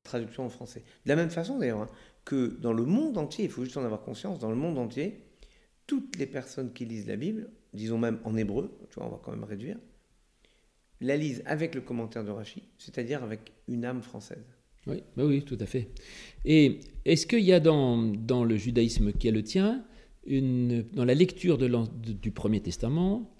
[0.04, 0.84] traduction en français.
[1.06, 1.90] De la même façon d'ailleurs, hein,
[2.24, 5.22] que dans le monde entier, il faut juste en avoir conscience, dans le monde entier,
[5.88, 9.20] toutes les personnes qui lisent la Bible, disons même en hébreu, tu vois, on va
[9.24, 9.78] quand même réduire,
[11.02, 14.46] la lisent avec le commentaire de Rachi, c'est-à-dire avec une âme française.
[14.88, 15.90] Oui, bah oui, tout à fait.
[16.46, 19.84] Et est-ce qu'il y a dans, dans, le judaïsme qui est le tien,
[20.26, 21.70] une, dans la lecture de
[22.14, 23.34] du Premier Testament,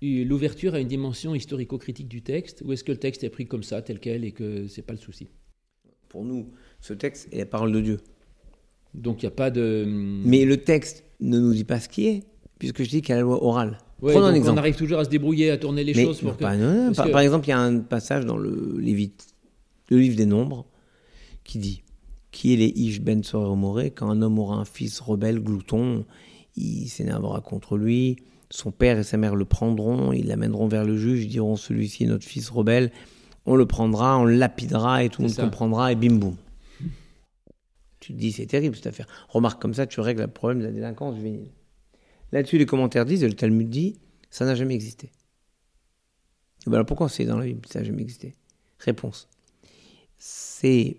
[0.00, 3.62] l'ouverture à une dimension historico-critique du texte, ou est-ce que le texte est pris comme
[3.62, 5.28] ça, tel quel, et que c'est pas le souci?
[6.08, 8.00] Pour nous, ce texte est la parole de Dieu.
[8.94, 9.84] Donc il n'y a pas de...
[9.88, 12.24] Mais le texte ne nous dit pas ce qui est,
[12.58, 13.78] puisque je dis qu'il y a la loi orale.
[14.00, 14.58] Prenons un exemple.
[14.58, 16.42] On arrive toujours à se débrouiller, à tourner les choses pour que...
[16.42, 19.34] par, exemple, il y a un passage dans le Lévite,
[19.88, 20.66] le livre des Nombres,
[21.44, 21.82] qui dit
[22.30, 23.22] Qui est les Ish Ben
[23.56, 26.04] Moré Quand un homme aura un fils rebelle, glouton,
[26.56, 28.16] il s'énervera contre lui.
[28.50, 32.04] Son père et sa mère le prendront, ils l'amèneront vers le juge, ils diront Celui-ci
[32.04, 32.92] est notre fils rebelle.
[33.46, 36.36] On le prendra, on le lapidera et tout le monde comprendra et bim boum.
[37.98, 39.06] Tu te dis, c'est terrible cette affaire.
[39.28, 41.52] Remarque comme ça, tu règles le problème de la délinquance juvénile.
[42.32, 43.96] Là-dessus, les commentaires disent, le Talmud dit,
[44.28, 45.12] ça n'a jamais existé.
[46.66, 48.34] Ben alors pourquoi c'est dans la Bible Ça n'a jamais existé?
[48.78, 49.28] Réponse.
[50.18, 50.96] C'est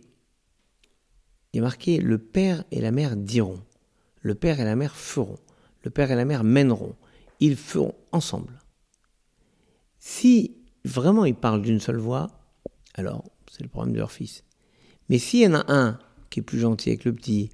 [1.53, 3.61] il est marqué le père et la mère diront,
[4.21, 5.37] le père et la mère feront,
[5.83, 6.95] le père et la mère mèneront,
[7.39, 8.59] ils feront ensemble.
[9.99, 12.27] Si vraiment ils parlent d'une seule voix,
[12.95, 14.43] alors c'est le problème de leur fils.
[15.09, 17.51] Mais s'il y en a un qui est plus gentil avec le petit,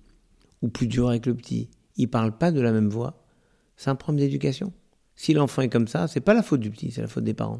[0.62, 3.24] ou plus dur avec le petit, ils ne parlent pas de la même voix,
[3.76, 4.74] c'est un problème d'éducation.
[5.16, 7.34] Si l'enfant est comme ça, c'est pas la faute du petit, c'est la faute des
[7.34, 7.60] parents.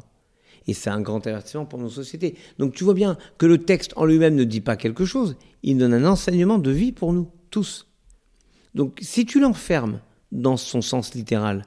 [0.66, 2.36] Et c'est un grand avertissement pour nos sociétés.
[2.58, 5.78] Donc tu vois bien que le texte en lui-même ne dit pas quelque chose, il
[5.78, 7.88] donne un enseignement de vie pour nous, tous.
[8.74, 10.00] Donc si tu l'enfermes
[10.32, 11.64] dans son sens littéral,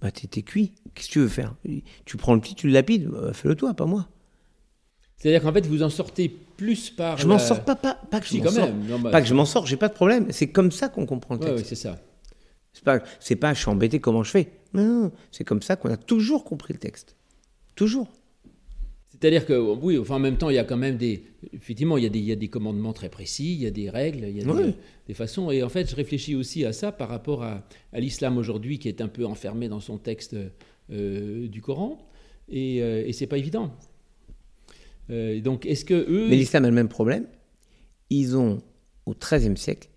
[0.00, 0.72] bah t'es cuit.
[0.94, 1.54] Qu'est-ce que tu veux faire?
[2.04, 4.08] Tu prends le petit, tu le lapides, bah, fais-le toi, pas moi.
[5.16, 7.16] C'est-à-dire qu'en fait, vous en sortez plus par.
[7.16, 8.68] Je m'en sors pas, pas, pas que je m'en sors.
[9.00, 10.26] Bah, pas que je m'en sors, j'ai pas de problème.
[10.30, 11.56] C'est comme ça qu'on comprend le texte.
[11.56, 11.98] oui, c'est ça.
[12.72, 14.52] C'est pas, c'est pas, je suis embêté, comment je fais?
[14.74, 17.16] Non, c'est comme ça qu'on a toujours compris le texte.
[17.74, 18.08] Toujours.
[19.20, 21.24] C'est-à-dire que, oui, enfin, en même temps, il y a quand même des.
[21.52, 23.70] Effectivement, il y, a des, il y a des commandements très précis, il y a
[23.70, 24.74] des règles, il y a des,
[25.06, 25.50] des, façons.
[25.50, 28.88] Et en fait, je réfléchis aussi à ça par rapport à, à l'islam aujourd'hui, qui
[28.88, 30.36] est un peu enfermé dans son texte
[30.90, 31.98] euh, du Coran.
[32.48, 33.74] Et, euh, et c'est pas évident.
[35.10, 36.28] Euh, donc, est-ce que eux.
[36.28, 37.26] Mais l'islam a le même problème.
[38.10, 38.62] Ils ont,
[39.06, 39.88] au XIIIe siècle,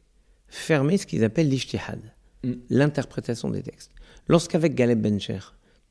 [0.47, 1.99] fermé ce qu'ils appellent l'ijtihad,
[2.43, 2.53] mm.
[2.69, 3.91] l'interprétation des textes.
[4.27, 5.39] Lorsqu'avec Galeb Bencher,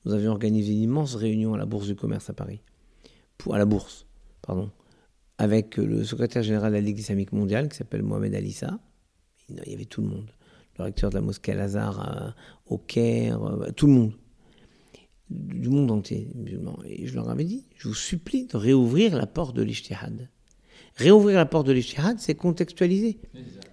[0.04, 2.60] nous avions organisé une immense réunion à la Bourse du Commerce à Paris,
[3.38, 4.06] pour, à la Bourse,
[4.42, 4.70] pardon,
[5.38, 8.78] avec le secrétaire général de la Ligue islamique mondiale qui s'appelle Mohamed Alissa,
[9.48, 10.30] il y avait tout le monde,
[10.78, 12.34] le recteur de la mosquée Al-Azhar
[12.66, 14.12] au Caire, euh, tout le monde
[15.30, 16.78] du monde entier, musulmans.
[16.86, 20.28] Et je leur avais dit, je vous supplie de réouvrir la porte de l'ijtihad.
[20.94, 23.18] Réouvrir la porte de l'ijtihad, c'est contextualiser.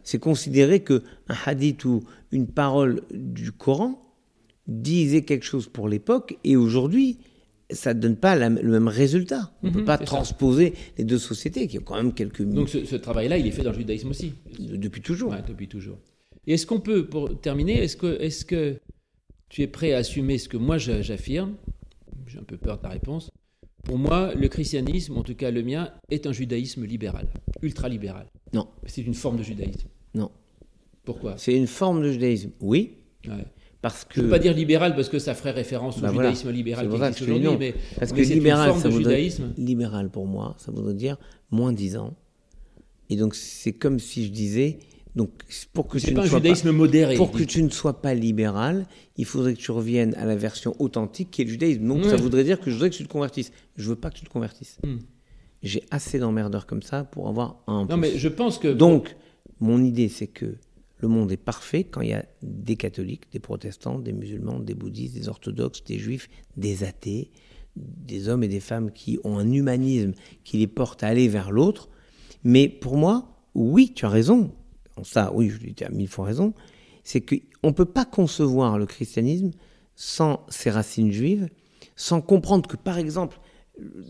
[0.04, 3.99] C'est considérer que un hadith ou une parole du Coran
[4.67, 7.19] disait quelque chose pour l'époque et aujourd'hui,
[7.69, 9.54] ça ne donne pas le même résultat.
[9.63, 12.43] On ne peut mhm, pas transposer les deux sociétés qui ont quand même quelques...
[12.43, 15.34] Donc ce, travail-là, il est fait dans le judaïsme aussi Depuis toujours.
[15.47, 15.97] depuis toujours.
[16.45, 18.78] Et est-ce qu'on peut, pour terminer, est-ce que, est que
[19.49, 21.56] tu es prêt à assumer ce que moi j'affirme?
[22.28, 23.30] J'ai un peu peur de ta réponse.
[23.84, 27.28] Pour moi, le christianisme, en tout cas le mien, est un judaïsme libéral,
[27.62, 28.28] ultra-libéral.
[28.54, 28.67] Non.
[28.86, 29.88] C'est une forme de judaïsme.
[30.13, 30.32] Non.
[31.04, 31.38] Pourquoi?
[31.38, 32.97] C'est une forme de judaïsme, oui.
[33.84, 34.15] Parce que...
[34.15, 36.89] Je ne veux pas dire libéral parce que ça ferait référence au bah judaïsme libéral
[36.89, 39.54] qui existe aujourd'hui, mais, parce que libéral, une forme de judaïsme.
[39.58, 41.17] Libéral pour moi, ça voudrait dire
[41.52, 42.15] moins dix ans.
[43.10, 44.80] Et donc c'est comme si je disais,
[45.17, 45.32] donc,
[45.74, 49.26] pour que, tu ne, sois pas, modéré, pour que tu ne sois pas libéral, il
[49.26, 51.86] faudrait que tu reviennes à la version authentique qui est le judaïsme.
[51.86, 53.52] Donc, ça voudrait dire que je voudrais que tu te convertisses.
[53.76, 54.78] Je veux pas que tu te convertisses.
[54.84, 55.00] Hmm.
[55.62, 57.86] J'ai assez d'emmerdeurs comme ça pour avoir un.
[57.86, 58.69] Non, mais je pense que.
[58.69, 59.15] Donc,
[59.60, 60.56] mon idée, c'est que
[61.04, 64.74] le monde est parfait quand il y a des catholiques, des protestants, des musulmans, des
[64.74, 67.32] bouddhistes, des orthodoxes, des juifs, des athées,
[67.76, 70.13] des hommes et des femmes qui ont un humanisme
[70.44, 71.89] qui les porte à aller vers l'autre.
[72.44, 74.52] Mais pour moi, oui, tu as raison
[75.04, 76.54] ça, oui, lui ai mille fois raison,
[77.04, 79.52] c'est qu'on ne peut pas concevoir le christianisme
[79.96, 81.50] sans ses racines juives,
[81.96, 83.39] sans comprendre que, par exemple,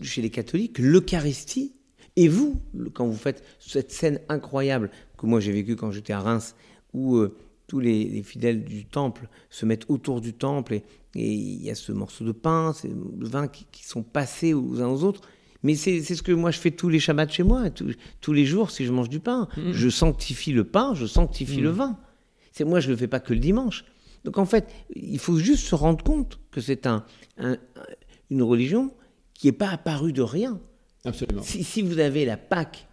[0.02, 1.74] chez les catholiques, l'Eucharistie,
[2.16, 2.60] et vous,
[2.92, 6.54] quand vous faites cette scène incroyable que moi j'ai vécue quand j'étais à Reims,
[6.94, 11.70] où euh, tous les, fidèles du temple se mettent autour du temple et il y
[11.70, 15.22] a ce morceau de pain, ces vins qui, qui, sont passés aux uns aux autres,
[15.62, 18.70] mais c'est ce que moi je fais tous les Shabbats chez moi, tous, les jours
[18.70, 19.48] si je mange du pain.
[19.56, 19.72] Mm.
[19.72, 21.76] Je sanctifie le pain, je sanctifie le mm.
[21.76, 21.98] vin.
[22.52, 23.84] C'est moi je le fais pas que le dimanche.
[24.24, 27.04] Donc en fait, il faut juste se rendre compte que c'est un,
[28.30, 28.92] une religion
[29.32, 30.60] qui n'est pas apparue de rien.
[31.04, 31.42] Absolument.
[31.42, 32.86] Si, vous avez la Pâque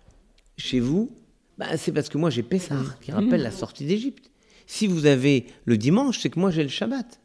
[0.57, 1.11] chez vous,
[1.61, 3.43] bah, c'est parce que moi j'ai Pessah, qui rappelle mm.
[3.43, 4.31] la sortie d'Égypte.
[4.65, 7.21] Si vous avez le dimanche, c'est que moi j'ai le Shabbat.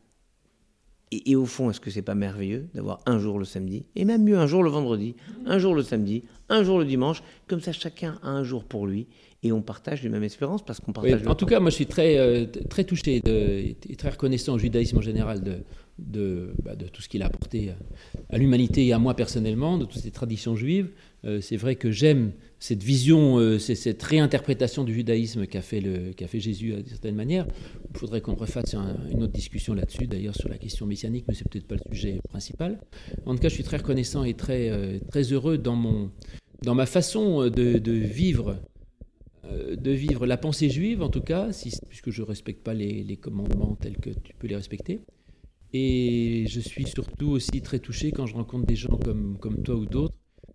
[1.11, 4.25] Et, au fond, est-ce que c'est pas merveilleux d'avoir un jour le samedi, et même
[4.25, 5.15] mieux un jour le vendredi,
[5.47, 8.87] un jour le samedi, un jour le dimanche, comme ça chacun a un jour pour
[8.87, 9.07] lui,
[9.47, 11.27] et on partage les mêmes espérances parce qu'on partage.
[11.27, 14.99] en tout cas, moi je suis très, euh, très touché et très reconnaissant au judaïsme
[14.99, 15.59] en général de,
[15.99, 17.73] de, bah, de tout ce qu'il a apporté
[18.31, 20.91] à, l'humanité et à moi personnellement, de toutes ces traditions juives.
[21.25, 26.13] Euh, c'est vrai que j'aime cette vision, euh, cette réinterprétation du judaïsme qu'a fait, le,
[26.13, 27.47] qu'a fait Jésus d'une certaine manière.
[27.93, 28.75] Il faudrait qu'on refasse
[29.11, 32.21] une autre discussion là-dessus, d'ailleurs sur la question messianique, mais c'est peut-être pas le sujet
[32.29, 32.79] principal.
[33.25, 36.11] En tout cas, je suis très reconnaissant et très, très heureux dans, mon,
[36.63, 38.57] dans ma façon de, de vivre
[39.77, 41.49] de vivre la pensée juive, en tout cas,
[41.89, 45.01] puisque je ne respecte pas les, commandements tels que tu peux les respecter.
[45.73, 49.75] Et je suis surtout aussi très touché quand je rencontre des gens comme, comme toi
[49.75, 50.15] ou d'autres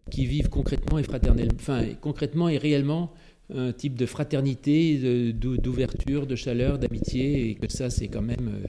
[0.10, 3.14] qui vivent concrètement et fraternellement, enfin concrètement et réellement
[3.54, 8.68] un type de fraternité, d'ouverture, de, chaleur, d'amitié, et que ça c'est quand même euh,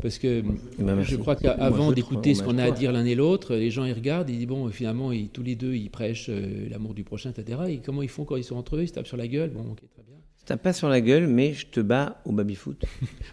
[0.00, 0.42] parce que
[0.78, 3.84] ben, je crois qu'avant d'écouter ce qu'on a à dire l'un et l'autre, les gens
[3.84, 7.04] ils regardent, ils disent bon finalement ils, tous les deux ils prêchent euh, l'amour du
[7.04, 7.60] prochain, etc.
[7.68, 8.82] Et comment ils font quand ils sont entre eux?
[8.82, 9.50] Ils se tapent sur la gueule.
[9.50, 10.16] Bon, ok, très bien.
[10.38, 12.84] Je tape pas sur la gueule, mais je te bats au baby-foot.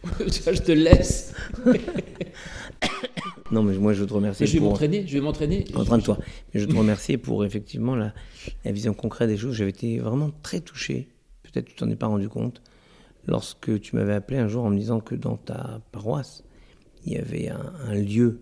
[0.19, 1.33] je te laisse.
[3.51, 4.45] Non, mais moi je veux te remercier.
[4.45, 5.65] je vais m'entraîner, je vais m'entraîner.
[5.73, 6.17] Entraîne-toi.
[6.53, 8.13] Mais je veux te remercier pour effectivement la,
[8.65, 9.55] vision concrète des choses.
[9.55, 11.07] J'avais été vraiment très touché.
[11.43, 12.61] Peut-être que tu t'en es pas rendu compte
[13.25, 16.43] lorsque tu m'avais appelé un jour en me disant que dans ta paroisse
[17.07, 18.41] il y avait un, lieu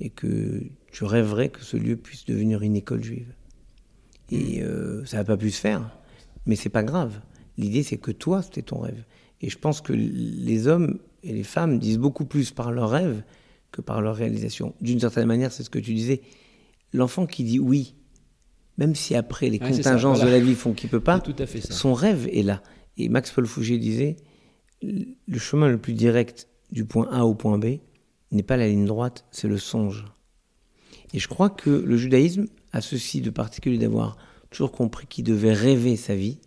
[0.00, 3.34] et que tu rêverais que ce lieu puisse devenir une école juive.
[4.30, 5.98] Et euh, ça n'a pas pu se faire,
[6.46, 7.20] mais c'est pas grave.
[7.58, 9.04] L'idée c'est que toi c'était ton rêve.
[9.40, 13.22] Et je pense que les hommes et les femmes disent beaucoup plus par leur rêve
[13.72, 14.74] que par leur réalisation.
[14.80, 16.22] D'une certaine manière, c'est ce que tu disais.
[16.92, 17.94] L'enfant qui dit oui,
[18.78, 21.60] même si après les contingences de la vie font qu'il peut pas, tout à fait
[21.60, 22.62] son rêve est là.
[22.96, 24.16] Et Max Paul Fouget disait
[24.82, 27.78] le chemin le plus direct du point A au point B
[28.32, 30.04] n'est pas la ligne droite, c'est le songe.
[31.12, 34.16] Et je crois que le judaïsme a ceci de particulier d'avoir
[34.50, 36.38] toujours compris qu'il devait rêver sa vie,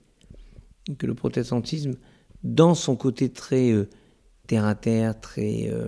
[0.97, 1.95] que le protestantisme,
[2.43, 3.87] dans son côté très euh,
[4.47, 5.87] terre à terre, très, euh,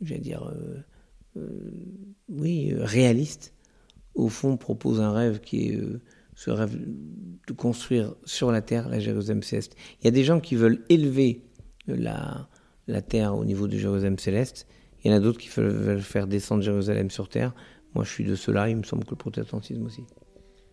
[0.00, 0.52] j'allais dire,
[2.28, 3.54] oui, réaliste,
[4.14, 5.80] au fond propose un rêve qui est
[6.40, 6.74] ce rêve
[7.46, 9.76] de construire sur la terre la Jérusalem céleste.
[10.00, 11.44] Il y a des gens qui veulent élever
[11.86, 12.48] la,
[12.86, 14.66] la terre au niveau de Jérusalem céleste.
[15.04, 17.52] Il y en a d'autres qui veulent faire descendre Jérusalem sur terre.
[17.94, 18.68] Moi, je suis de cela.
[18.68, 20.02] Il me semble que le protestantisme aussi.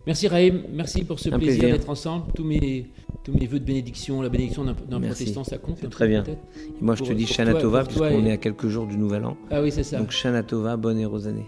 [0.05, 2.31] Merci Raïm, merci pour ce plaisir, d'être ensemble.
[2.33, 2.85] Tous mes,
[3.25, 5.89] tous mes voeux de bénédiction, la bénédiction d'un protestant, ça compte.
[5.89, 6.23] très bien.
[6.23, 6.37] Et
[6.79, 9.35] moi, je te dis Shana Tova, puisqu'on est à quelques jours du Nouvel An.
[9.51, 9.99] Ah oui, c'est ça.
[9.99, 11.47] Donc Shana Tova, bonne et rosannée.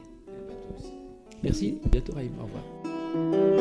[1.41, 3.58] Merci, bientôt Raïm, au revoir.